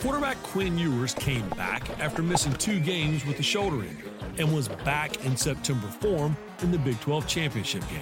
Quarterback 0.00 0.40
Quinn 0.44 0.78
Ewers 0.78 1.12
came 1.12 1.48
back 1.50 1.90
after 1.98 2.22
missing 2.22 2.52
two 2.52 2.78
games 2.78 3.26
with 3.26 3.40
a 3.40 3.42
shoulder 3.42 3.82
injury 3.82 4.12
and 4.38 4.54
was 4.54 4.68
back 4.68 5.24
in 5.24 5.36
September 5.36 5.88
form 5.88 6.36
in 6.62 6.70
the 6.70 6.78
Big 6.78 7.00
12 7.00 7.26
championship 7.26 7.82
game. 7.88 8.00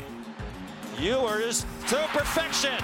Ewers 1.01 1.65
to 1.89 1.97
perfection. 2.09 2.79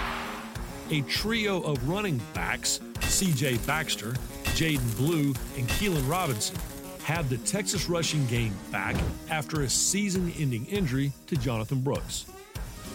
A 0.90 1.02
trio 1.02 1.60
of 1.60 1.86
running 1.86 2.22
backs, 2.32 2.80
CJ 3.00 3.66
Baxter, 3.66 4.14
Jaydon 4.54 4.96
Blue, 4.96 5.34
and 5.58 5.68
Keilan 5.68 6.08
Robinson, 6.08 6.56
had 7.04 7.28
the 7.28 7.36
Texas 7.38 7.90
rushing 7.90 8.24
game 8.28 8.54
back 8.70 8.96
after 9.28 9.60
a 9.60 9.68
season 9.68 10.32
ending 10.38 10.64
injury 10.66 11.12
to 11.26 11.36
Jonathan 11.36 11.82
Brooks. 11.82 12.24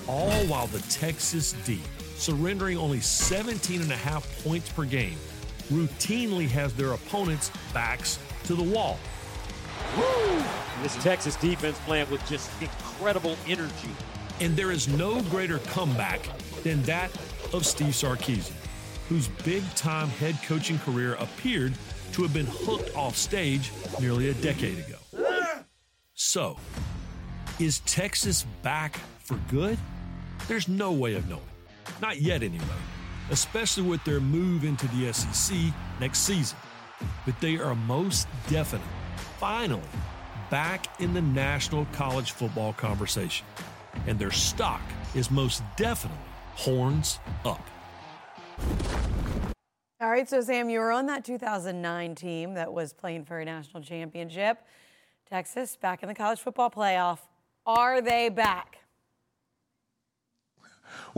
All 0.07 0.31
while 0.47 0.65
the 0.67 0.79
Texas 0.89 1.53
D, 1.63 1.79
surrendering 2.15 2.77
only 2.77 3.01
17 3.01 3.81
and 3.81 3.91
a 3.91 3.95
half 3.95 4.43
points 4.43 4.71
per 4.71 4.83
game, 4.83 5.17
routinely 5.69 6.47
has 6.49 6.73
their 6.73 6.93
opponents' 6.93 7.51
backs 7.73 8.19
to 8.45 8.55
the 8.55 8.63
wall. 8.63 8.99
Woo! 9.97 10.43
This 10.81 10.95
Texas 11.03 11.35
defense 11.35 11.77
playing 11.85 12.09
with 12.09 12.25
just 12.27 12.49
incredible 12.61 13.35
energy. 13.47 13.89
And 14.39 14.55
there 14.55 14.71
is 14.71 14.87
no 14.87 15.21
greater 15.23 15.59
comeback 15.59 16.21
than 16.63 16.81
that 16.83 17.09
of 17.53 17.65
Steve 17.65 17.93
Sarkisian, 17.93 18.53
whose 19.09 19.27
big 19.43 19.63
time 19.75 20.09
head 20.09 20.37
coaching 20.45 20.77
career 20.79 21.15
appeared 21.15 21.73
to 22.13 22.21
have 22.23 22.33
been 22.33 22.45
hooked 22.47 22.95
off 22.95 23.15
stage 23.15 23.71
nearly 23.99 24.29
a 24.29 24.33
decade 24.35 24.79
ago. 24.79 24.97
So, 26.13 26.57
is 27.59 27.79
Texas 27.81 28.45
back 28.61 28.97
for 29.19 29.39
good? 29.49 29.77
There's 30.47 30.67
no 30.67 30.91
way 30.91 31.15
of 31.15 31.27
knowing. 31.27 31.41
Not 32.01 32.21
yet, 32.21 32.43
anyway 32.43 32.65
especially 33.31 33.83
with 33.83 34.03
their 34.03 34.19
move 34.19 34.63
into 34.63 34.87
the 34.89 35.11
SEC 35.13 35.57
next 35.99 36.19
season. 36.19 36.57
But 37.25 37.39
they 37.41 37.57
are 37.57 37.75
most 37.75 38.27
definitely, 38.49 38.87
finally, 39.39 39.81
back 40.49 40.99
in 41.01 41.13
the 41.13 41.21
national 41.21 41.85
college 41.93 42.31
football 42.31 42.73
conversation. 42.73 43.45
And 44.07 44.17
their 44.17 44.31
stock 44.31 44.81
is 45.15 45.29
most 45.31 45.63
definitely 45.75 46.19
horns 46.55 47.19
up. 47.45 47.65
All 49.99 50.09
right, 50.09 50.29
so 50.29 50.41
Sam, 50.41 50.69
you 50.69 50.79
were 50.79 50.91
on 50.91 51.07
that 51.07 51.25
2009 51.25 52.15
team 52.15 52.53
that 52.53 52.71
was 52.71 52.93
playing 52.93 53.25
for 53.25 53.39
a 53.39 53.45
national 53.45 53.81
championship. 53.81 54.59
Texas 55.27 55.75
back 55.75 56.03
in 56.03 56.09
the 56.09 56.15
college 56.15 56.39
football 56.39 56.69
playoff. 56.69 57.19
Are 57.65 57.99
they 58.01 58.29
back? 58.29 58.77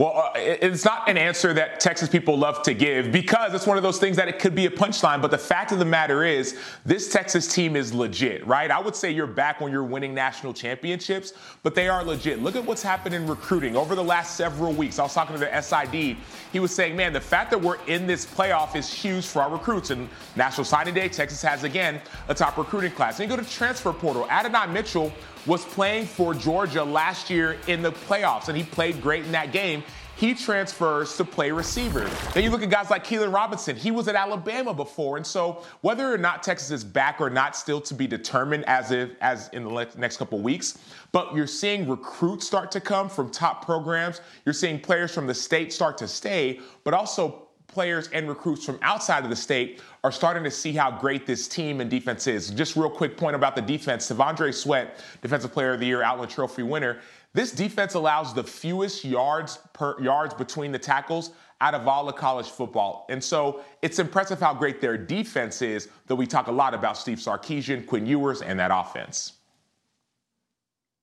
Well, 0.00 0.16
uh, 0.16 0.30
it's 0.34 0.86
not 0.86 1.10
an 1.10 1.18
answer 1.18 1.52
that 1.52 1.78
Texas 1.78 2.08
people 2.08 2.38
love 2.38 2.62
to 2.62 2.72
give 2.72 3.12
because 3.12 3.52
it's 3.52 3.66
one 3.66 3.76
of 3.76 3.82
those 3.82 3.98
things 3.98 4.16
that 4.16 4.28
it 4.28 4.38
could 4.38 4.54
be 4.54 4.64
a 4.64 4.70
punchline. 4.70 5.20
But 5.20 5.30
the 5.30 5.36
fact 5.36 5.72
of 5.72 5.78
the 5.78 5.84
matter 5.84 6.24
is, 6.24 6.58
this 6.86 7.12
Texas 7.12 7.46
team 7.46 7.76
is 7.76 7.92
legit, 7.92 8.46
right? 8.46 8.70
I 8.70 8.80
would 8.80 8.96
say 8.96 9.10
you're 9.10 9.26
back 9.26 9.60
when 9.60 9.70
you're 9.70 9.84
winning 9.84 10.14
national 10.14 10.54
championships, 10.54 11.34
but 11.62 11.74
they 11.74 11.86
are 11.86 12.02
legit. 12.02 12.42
Look 12.42 12.56
at 12.56 12.64
what's 12.64 12.82
happened 12.82 13.14
in 13.14 13.26
recruiting 13.26 13.76
over 13.76 13.94
the 13.94 14.02
last 14.02 14.36
several 14.36 14.72
weeks. 14.72 14.98
I 14.98 15.02
was 15.02 15.12
talking 15.12 15.34
to 15.34 15.38
the 15.38 15.60
SID. 15.60 16.16
He 16.50 16.60
was 16.60 16.74
saying, 16.74 16.96
man, 16.96 17.12
the 17.12 17.20
fact 17.20 17.50
that 17.50 17.60
we're 17.60 17.76
in 17.86 18.06
this 18.06 18.24
playoff 18.24 18.76
is 18.76 18.90
huge 18.90 19.26
for 19.26 19.42
our 19.42 19.50
recruits. 19.50 19.90
And 19.90 20.08
National 20.34 20.64
Signing 20.64 20.94
Day, 20.94 21.10
Texas 21.10 21.42
has 21.42 21.62
again 21.62 22.00
a 22.28 22.34
top 22.34 22.56
recruiting 22.56 22.92
class. 22.92 23.20
And 23.20 23.30
you 23.30 23.36
go 23.36 23.42
to 23.42 23.46
transfer 23.50 23.92
portal. 23.92 24.26
Adonai 24.30 24.72
Mitchell 24.72 25.12
was 25.46 25.64
playing 25.64 26.06
for 26.06 26.34
Georgia 26.34 26.84
last 26.84 27.30
year 27.30 27.56
in 27.66 27.82
the 27.82 27.92
playoffs, 27.92 28.48
and 28.48 28.56
he 28.56 28.64
played 28.64 29.00
great 29.00 29.24
in 29.24 29.32
that 29.32 29.52
game. 29.52 29.82
He 30.16 30.34
transfers 30.34 31.16
to 31.16 31.24
play 31.24 31.50
receiver. 31.50 32.00
Then 32.34 32.44
you 32.44 32.50
look 32.50 32.62
at 32.62 32.68
guys 32.68 32.90
like 32.90 33.06
Keilan 33.06 33.32
Robinson. 33.32 33.74
He 33.74 33.90
was 33.90 34.06
at 34.06 34.14
Alabama 34.14 34.74
before, 34.74 35.16
and 35.16 35.26
so 35.26 35.64
whether 35.80 36.12
or 36.12 36.18
not 36.18 36.42
Texas 36.42 36.70
is 36.70 36.84
back 36.84 37.22
or 37.22 37.30
not, 37.30 37.56
still 37.56 37.80
to 37.80 37.94
be 37.94 38.06
determined 38.06 38.66
as 38.66 38.90
if 38.90 39.12
as 39.22 39.48
in 39.54 39.64
the 39.64 39.88
next 39.96 40.18
couple 40.18 40.38
weeks. 40.40 40.78
But 41.10 41.34
you're 41.34 41.46
seeing 41.46 41.88
recruits 41.88 42.46
start 42.46 42.70
to 42.72 42.82
come 42.82 43.08
from 43.08 43.30
top 43.30 43.64
programs. 43.64 44.20
You're 44.44 44.52
seeing 44.52 44.78
players 44.78 45.14
from 45.14 45.26
the 45.26 45.32
state 45.32 45.72
start 45.72 45.96
to 45.98 46.08
stay, 46.08 46.60
but 46.84 46.92
also 46.92 47.46
players 47.70 48.08
and 48.08 48.28
recruits 48.28 48.64
from 48.64 48.78
outside 48.82 49.24
of 49.24 49.30
the 49.30 49.36
state 49.36 49.80
are 50.04 50.12
starting 50.12 50.44
to 50.44 50.50
see 50.50 50.72
how 50.72 50.90
great 50.90 51.26
this 51.26 51.48
team 51.48 51.80
and 51.80 51.90
defense 51.90 52.26
is. 52.26 52.50
Just 52.50 52.76
real 52.76 52.90
quick 52.90 53.16
point 53.16 53.36
about 53.36 53.54
the 53.54 53.62
defense. 53.62 54.10
T'Vondre 54.10 54.52
Sweat, 54.52 55.02
Defensive 55.22 55.52
Player 55.52 55.74
of 55.74 55.80
the 55.80 55.86
Year, 55.86 56.02
Outland 56.02 56.30
Trophy 56.30 56.62
winner. 56.62 56.98
This 57.32 57.52
defense 57.52 57.94
allows 57.94 58.34
the 58.34 58.42
fewest 58.42 59.04
yards 59.04 59.58
per 59.72 60.00
yards 60.00 60.34
between 60.34 60.72
the 60.72 60.78
tackles 60.78 61.30
out 61.60 61.74
of 61.74 61.86
all 61.86 62.08
of 62.08 62.16
college 62.16 62.48
football. 62.48 63.06
And 63.08 63.22
so 63.22 63.60
it's 63.82 63.98
impressive 63.98 64.40
how 64.40 64.54
great 64.54 64.80
their 64.80 64.96
defense 64.96 65.62
is, 65.62 65.88
though 66.06 66.14
we 66.14 66.26
talk 66.26 66.48
a 66.48 66.52
lot 66.52 66.74
about 66.74 66.96
Steve 66.96 67.18
Sarkisian, 67.18 67.86
Quinn 67.86 68.06
Ewers, 68.06 68.42
and 68.42 68.58
that 68.58 68.70
offense. 68.72 69.34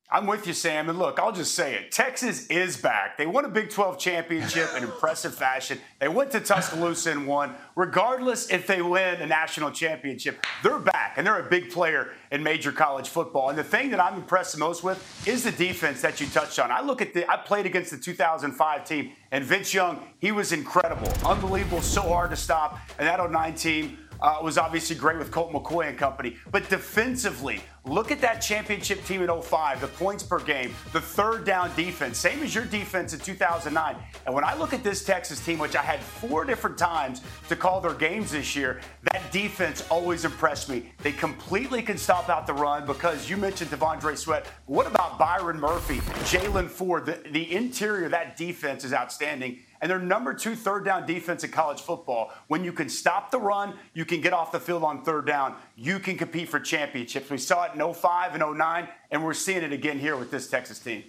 I'm 0.10 0.26
with 0.26 0.48
you, 0.48 0.54
Sam. 0.54 0.88
And 0.88 0.98
look, 0.98 1.20
I'll 1.20 1.34
just 1.34 1.54
say 1.54 1.76
it. 1.76 1.92
Texas 1.92 2.48
is 2.48 2.78
back. 2.78 3.18
They 3.18 3.26
won 3.26 3.44
a 3.44 3.50
Big 3.50 3.70
12 3.70 4.00
championship 4.00 4.70
in 4.78 4.84
impressive 4.84 5.36
fashion. 5.36 5.80
They 6.00 6.08
went 6.08 6.32
to 6.32 6.40
Tuscaloosa 6.40 7.12
and 7.12 7.28
won. 7.28 7.56
Regardless 7.76 8.50
if 8.50 8.68
they 8.68 8.82
win 8.82 9.22
a 9.22 9.26
national 9.26 9.72
championship, 9.72 10.46
they're 10.64 10.80
back, 10.80 11.16
and 11.18 11.28
they're 11.28 11.46
a 11.46 11.50
big 11.50 11.72
player 11.72 12.14
in 12.32 12.42
major 12.42 12.72
college 12.72 13.10
football. 13.10 13.50
And 13.50 13.58
the 13.58 13.66
thing 13.66 13.90
that 13.90 14.00
I'm 14.00 14.16
impressed 14.16 14.54
the 14.54 14.60
most 14.60 14.82
with 14.82 15.28
is 15.28 15.44
the 15.44 15.52
defense 15.52 16.02
that 16.04 16.22
you 16.22 16.28
touched 16.28 16.58
on. 16.58 16.72
I 16.72 16.80
look 16.80 17.02
at 17.02 17.14
the, 17.14 17.30
I 17.30 17.36
played 17.36 17.66
against 17.66 17.92
the 17.92 17.98
2005 17.98 18.86
team, 18.86 19.12
and 19.32 19.44
Vince 19.44 19.74
Young, 19.74 20.02
he 20.20 20.32
was 20.32 20.54
incredible, 20.54 21.12
unbelievable, 21.26 21.82
so 21.82 22.02
hard 22.02 22.30
to 22.30 22.38
stop. 22.38 22.80
And 22.98 23.06
that 23.06 23.20
09 23.30 23.56
team, 23.56 23.98
uh, 24.22 24.40
was 24.44 24.58
obviously 24.58 24.96
great 24.96 25.18
with 25.18 25.32
Colt 25.32 25.52
McCoy 25.52 25.90
and 25.90 25.98
company. 25.98 26.36
But 26.52 26.70
defensively, 26.70 27.62
look 27.86 28.12
at 28.12 28.22
that 28.22 28.40
championship 28.40 29.04
team 29.06 29.22
in 29.22 29.42
05, 29.42 29.82
the 29.82 29.88
points 29.88 30.24
per 30.24 30.40
game, 30.40 30.74
the 30.94 31.02
third 31.02 31.46
down 31.46 31.76
defense, 31.76 32.18
same 32.18 32.44
as 32.44 32.54
your 32.54 32.66
defense 32.66 33.14
in 33.14 33.20
2009. 33.20 33.96
And 34.26 34.36
when 34.36 34.44
I 34.44 34.56
look 34.56 34.74
at 34.74 34.84
this 34.84 35.04
Texas 35.04 35.44
team, 35.44 35.60
which 35.60 35.76
I 35.76 35.82
had 35.82 36.00
four 36.00 36.46
different 36.46 36.78
times 36.78 37.22
to 37.50 37.56
call 37.56 37.82
their 37.82 37.94
games 37.94 38.32
this 38.32 38.56
year, 38.56 38.82
that 39.12 39.32
defense 39.32 39.86
always 39.90 40.26
impressed 40.26 40.70
me. 40.70 40.92
They 41.04 41.12
completely 41.12 41.82
can 41.82 41.98
stop 41.98 42.30
out 42.30 42.48
the 42.48 42.54
run 42.54 42.86
because 42.86 43.30
you 43.30 43.38
mentioned 43.38 43.72
T'Vondre 43.72 44.18
Sweat. 44.18 44.48
What 44.66 44.88
about 44.88 45.18
Byron 45.18 45.60
Murphy, 45.60 45.98
Jaylan 46.26 46.70
Ford? 46.70 47.06
The, 47.06 47.22
the 47.32 47.54
interior 47.54 48.10
that 48.10 48.38
defense 48.38 48.84
is 48.84 48.94
outstanding 48.94 49.60
and 49.82 49.90
they're 49.90 50.00
number 50.00 50.34
two 50.34 50.56
third 50.56 50.86
down 50.86 51.06
defense 51.06 51.44
in 51.44 51.52
college 51.52 51.82
football. 51.82 52.32
When 52.48 52.64
you 52.64 52.74
can 52.74 52.90
stop 52.90 53.32
the 53.32 53.40
run, 53.40 53.74
you 53.94 54.06
can 54.06 54.22
get 54.22 54.34
off 54.34 54.52
the 54.52 54.60
field 54.60 54.84
on 54.84 55.04
third 55.04 55.26
down, 55.26 55.56
you 55.76 56.00
can 56.00 56.18
compete 56.18 56.50
for 56.50 56.60
championships. 56.60 57.30
We 57.30 57.38
saw 57.38 57.66
it 57.66 57.72
in 57.74 57.94
05 57.94 58.36
and 58.36 58.58
09, 58.58 58.88
and 59.12 59.24
we're 59.24 59.34
seeing 59.34 59.64
it 59.64 59.74
again 59.74 60.00
here 60.00 60.18
with 60.18 60.32
this 60.32 60.50
Texas 60.50 60.80
team. 60.80 61.04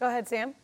Go 0.00 0.08
ahead, 0.08 0.28
Sam. 0.28 0.54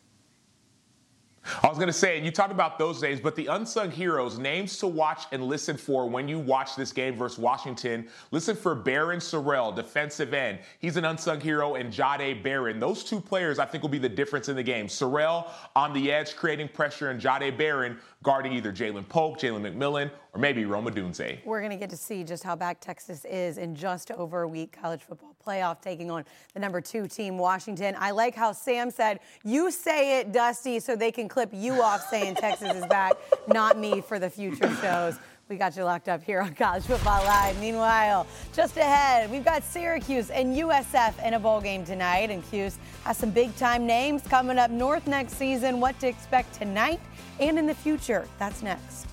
I 1.63 1.67
was 1.67 1.77
going 1.77 1.87
to 1.87 1.93
say, 1.93 2.17
and 2.17 2.25
you 2.25 2.31
talked 2.31 2.51
about 2.51 2.77
those 2.77 3.01
days, 3.01 3.19
but 3.19 3.35
the 3.35 3.47
unsung 3.47 3.89
heroes, 3.89 4.37
names 4.37 4.77
to 4.77 4.87
watch 4.87 5.23
and 5.31 5.43
listen 5.43 5.75
for 5.75 6.07
when 6.07 6.27
you 6.27 6.37
watch 6.37 6.75
this 6.75 6.93
game 6.93 7.17
versus 7.17 7.39
Washington. 7.39 8.07
Listen 8.29 8.55
for 8.55 8.75
Barryn 8.75 9.17
Sorrell, 9.17 9.75
defensive 9.75 10.35
end. 10.35 10.59
He's 10.79 10.97
an 10.97 11.05
unsung 11.05 11.41
hero, 11.41 11.75
and 11.75 11.91
Jahdae 11.91 12.43
Barron. 12.43 12.79
Those 12.79 13.03
two 13.03 13.19
players, 13.19 13.57
I 13.57 13.65
think, 13.65 13.81
will 13.81 13.89
be 13.89 13.97
the 13.97 14.09
difference 14.09 14.49
in 14.49 14.55
the 14.55 14.63
game. 14.63 14.85
Sorrell 14.85 15.49
on 15.75 15.93
the 15.93 16.11
edge, 16.11 16.35
creating 16.35 16.69
pressure, 16.69 17.09
and 17.09 17.19
Jahdae 17.19 17.57
Barron 17.57 17.97
guarding 18.21 18.53
either 18.53 18.71
Ja'Lynn 18.71 19.07
Polk, 19.09 19.39
Jalen 19.39 19.61
McMillan, 19.61 20.11
or 20.33 20.39
maybe 20.39 20.65
Rome 20.65 20.85
Odunze. 20.85 21.43
We're 21.45 21.59
going 21.59 21.71
to 21.71 21.77
get 21.77 21.89
to 21.89 21.97
see 21.97 22.23
just 22.23 22.43
how 22.43 22.55
back 22.55 22.79
Texas 22.79 23.25
is 23.25 23.57
in 23.57 23.75
just 23.75 24.11
over 24.11 24.43
a 24.43 24.47
week. 24.47 24.77
College 24.81 25.01
football 25.01 25.35
playoff 25.45 25.81
taking 25.81 26.09
on 26.09 26.23
the 26.53 26.59
number 26.59 26.79
two 26.79 27.07
team, 27.07 27.37
Washington. 27.37 27.95
I 27.99 28.11
like 28.11 28.35
how 28.35 28.53
Sam 28.53 28.91
said, 28.91 29.19
You 29.43 29.71
say 29.71 30.19
it, 30.19 30.31
Dusty, 30.31 30.79
so 30.79 30.95
they 30.95 31.11
can 31.11 31.27
clip 31.27 31.49
you 31.51 31.81
off 31.81 32.07
saying 32.09 32.35
Texas 32.35 32.75
is 32.75 32.85
back, 32.85 33.13
not 33.47 33.77
me 33.77 34.01
for 34.01 34.19
the 34.19 34.29
future 34.29 34.73
shows. 34.75 35.17
We 35.49 35.57
got 35.57 35.75
you 35.75 35.83
locked 35.83 36.07
up 36.07 36.23
here 36.23 36.39
on 36.39 36.53
College 36.55 36.83
Football 36.83 37.25
Live. 37.25 37.59
Meanwhile, 37.59 38.25
just 38.53 38.77
ahead, 38.77 39.29
we've 39.29 39.43
got 39.43 39.63
Syracuse 39.63 40.29
and 40.29 40.55
USF 40.55 41.27
in 41.27 41.33
a 41.33 41.39
bowl 41.41 41.59
game 41.59 41.83
tonight. 41.83 42.29
And 42.29 42.41
Cuse 42.49 42.77
has 43.03 43.17
some 43.17 43.31
big 43.31 43.53
time 43.57 43.85
names 43.85 44.21
coming 44.29 44.57
up 44.57 44.71
north 44.71 45.07
next 45.07 45.33
season. 45.33 45.81
What 45.81 45.99
to 45.99 46.07
expect 46.07 46.53
tonight 46.53 47.01
and 47.41 47.59
in 47.59 47.67
the 47.67 47.75
future. 47.75 48.29
That's 48.39 48.63
next. 48.63 49.10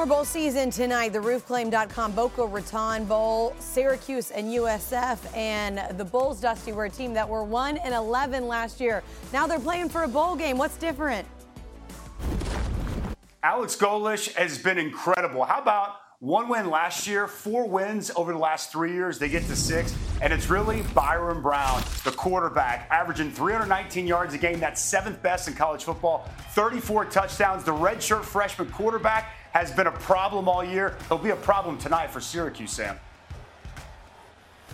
More 0.00 0.06
bowl 0.06 0.24
season 0.24 0.70
tonight. 0.70 1.12
The 1.12 1.18
roofclaim.com 1.18 2.12
Boca 2.12 2.46
Raton 2.46 3.04
Bowl, 3.04 3.54
Syracuse 3.58 4.30
and 4.30 4.46
USF. 4.46 5.18
And 5.36 5.98
the 5.98 6.04
Bulls, 6.06 6.40
Dusty, 6.40 6.72
were 6.72 6.86
a 6.86 6.90
team 6.90 7.12
that 7.12 7.28
were 7.28 7.44
1 7.44 7.76
and 7.76 7.92
11 7.92 8.48
last 8.48 8.80
year. 8.80 9.02
Now 9.30 9.46
they're 9.46 9.60
playing 9.60 9.90
for 9.90 10.04
a 10.04 10.08
bowl 10.08 10.36
game. 10.36 10.56
What's 10.56 10.78
different? 10.78 11.28
Alex 13.42 13.76
Golesh 13.76 14.32
has 14.36 14.56
been 14.56 14.78
incredible. 14.78 15.44
How 15.44 15.60
about 15.60 15.96
one 16.20 16.48
win 16.48 16.70
last 16.70 17.06
year, 17.06 17.26
four 17.26 17.66
wins 17.66 18.10
over 18.16 18.32
the 18.32 18.38
last 18.38 18.72
three 18.72 18.92
years. 18.92 19.18
They 19.18 19.28
get 19.28 19.42
to 19.48 19.56
six, 19.56 19.94
and 20.20 20.32
it's 20.34 20.48
really 20.48 20.80
Byrum 20.94 21.42
Brown, 21.42 21.82
the 22.04 22.12
quarterback, 22.12 22.86
averaging 22.90 23.32
319 23.32 24.06
yards 24.06 24.32
a 24.34 24.38
game. 24.38 24.60
That's 24.60 24.82
seventh 24.82 25.22
best 25.22 25.48
in 25.48 25.54
college 25.54 25.84
football, 25.84 26.28
34 26.50 27.06
touchdowns. 27.06 27.64
The 27.64 27.72
redshirt 27.72 28.22
freshman 28.22 28.70
quarterback 28.70 29.34
has 29.52 29.70
been 29.70 29.86
a 29.86 29.92
problem 29.92 30.48
all 30.48 30.64
year. 30.64 30.96
He'll 31.08 31.18
be 31.18 31.30
a 31.30 31.36
problem 31.36 31.78
tonight 31.78 32.10
for 32.10 32.20
Syracuse, 32.20 32.70
Sam. 32.70 32.98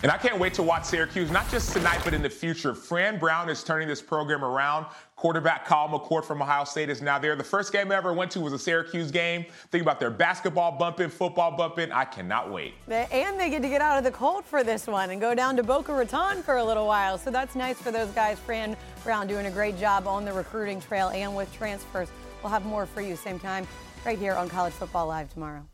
And 0.03 0.11
I 0.11 0.17
can't 0.17 0.37
wait 0.37 0.53
to 0.53 0.63
watch 0.63 0.85
Syracuse, 0.85 1.31
not 1.31 1.49
just 1.49 1.73
tonight, 1.73 2.01
but 2.03 2.13
in 2.13 2.21
the 2.21 2.29
future. 2.29 2.75
Fran 2.75 3.17
Brown 3.17 3.49
is 3.49 3.63
turning 3.63 3.87
this 3.87 3.99
program 3.99 4.45
around. 4.45 4.85
Quarterback 5.15 5.65
Kyle 5.65 5.89
McCord 5.89 6.23
from 6.23 6.39
Ohio 6.39 6.65
State 6.65 6.91
is 6.91 7.01
now 7.01 7.17
there. 7.17 7.35
The 7.35 7.43
first 7.43 7.73
game 7.73 7.91
I 7.91 7.95
ever 7.95 8.13
went 8.13 8.29
to 8.33 8.39
was 8.39 8.53
a 8.53 8.59
Syracuse 8.59 9.09
game. 9.09 9.43
Think 9.71 9.81
about 9.81 9.99
their 9.99 10.11
basketball 10.11 10.77
bumping, 10.77 11.09
football 11.09 11.57
bumping. 11.57 11.91
I 11.91 12.05
cannot 12.05 12.51
wait. 12.51 12.75
And 12.87 13.39
they 13.39 13.49
get 13.49 13.63
to 13.63 13.69
get 13.69 13.81
out 13.81 13.97
of 13.97 14.03
the 14.03 14.11
cold 14.11 14.45
for 14.45 14.63
this 14.63 14.85
one 14.85 15.09
and 15.09 15.19
go 15.19 15.33
down 15.33 15.55
to 15.55 15.63
Boca 15.63 15.91
Raton 15.91 16.43
for 16.43 16.57
a 16.57 16.63
little 16.63 16.85
while. 16.85 17.17
So 17.17 17.31
that's 17.31 17.55
nice 17.55 17.81
for 17.81 17.89
those 17.89 18.09
guys. 18.09 18.37
Fran 18.37 18.77
Brown 19.03 19.25
doing 19.25 19.47
a 19.47 19.51
great 19.51 19.79
job 19.79 20.05
on 20.05 20.25
the 20.25 20.31
recruiting 20.33 20.79
trail 20.79 21.09
and 21.09 21.35
with 21.35 21.51
transfers. 21.55 22.09
We'll 22.43 22.51
have 22.51 22.67
more 22.67 22.85
for 22.85 23.01
you 23.01 23.15
same 23.15 23.39
time 23.39 23.67
right 24.05 24.17
here 24.17 24.33
on 24.33 24.49
College 24.49 24.73
Football 24.73 25.07
Live 25.07 25.31
tomorrow. 25.33 25.65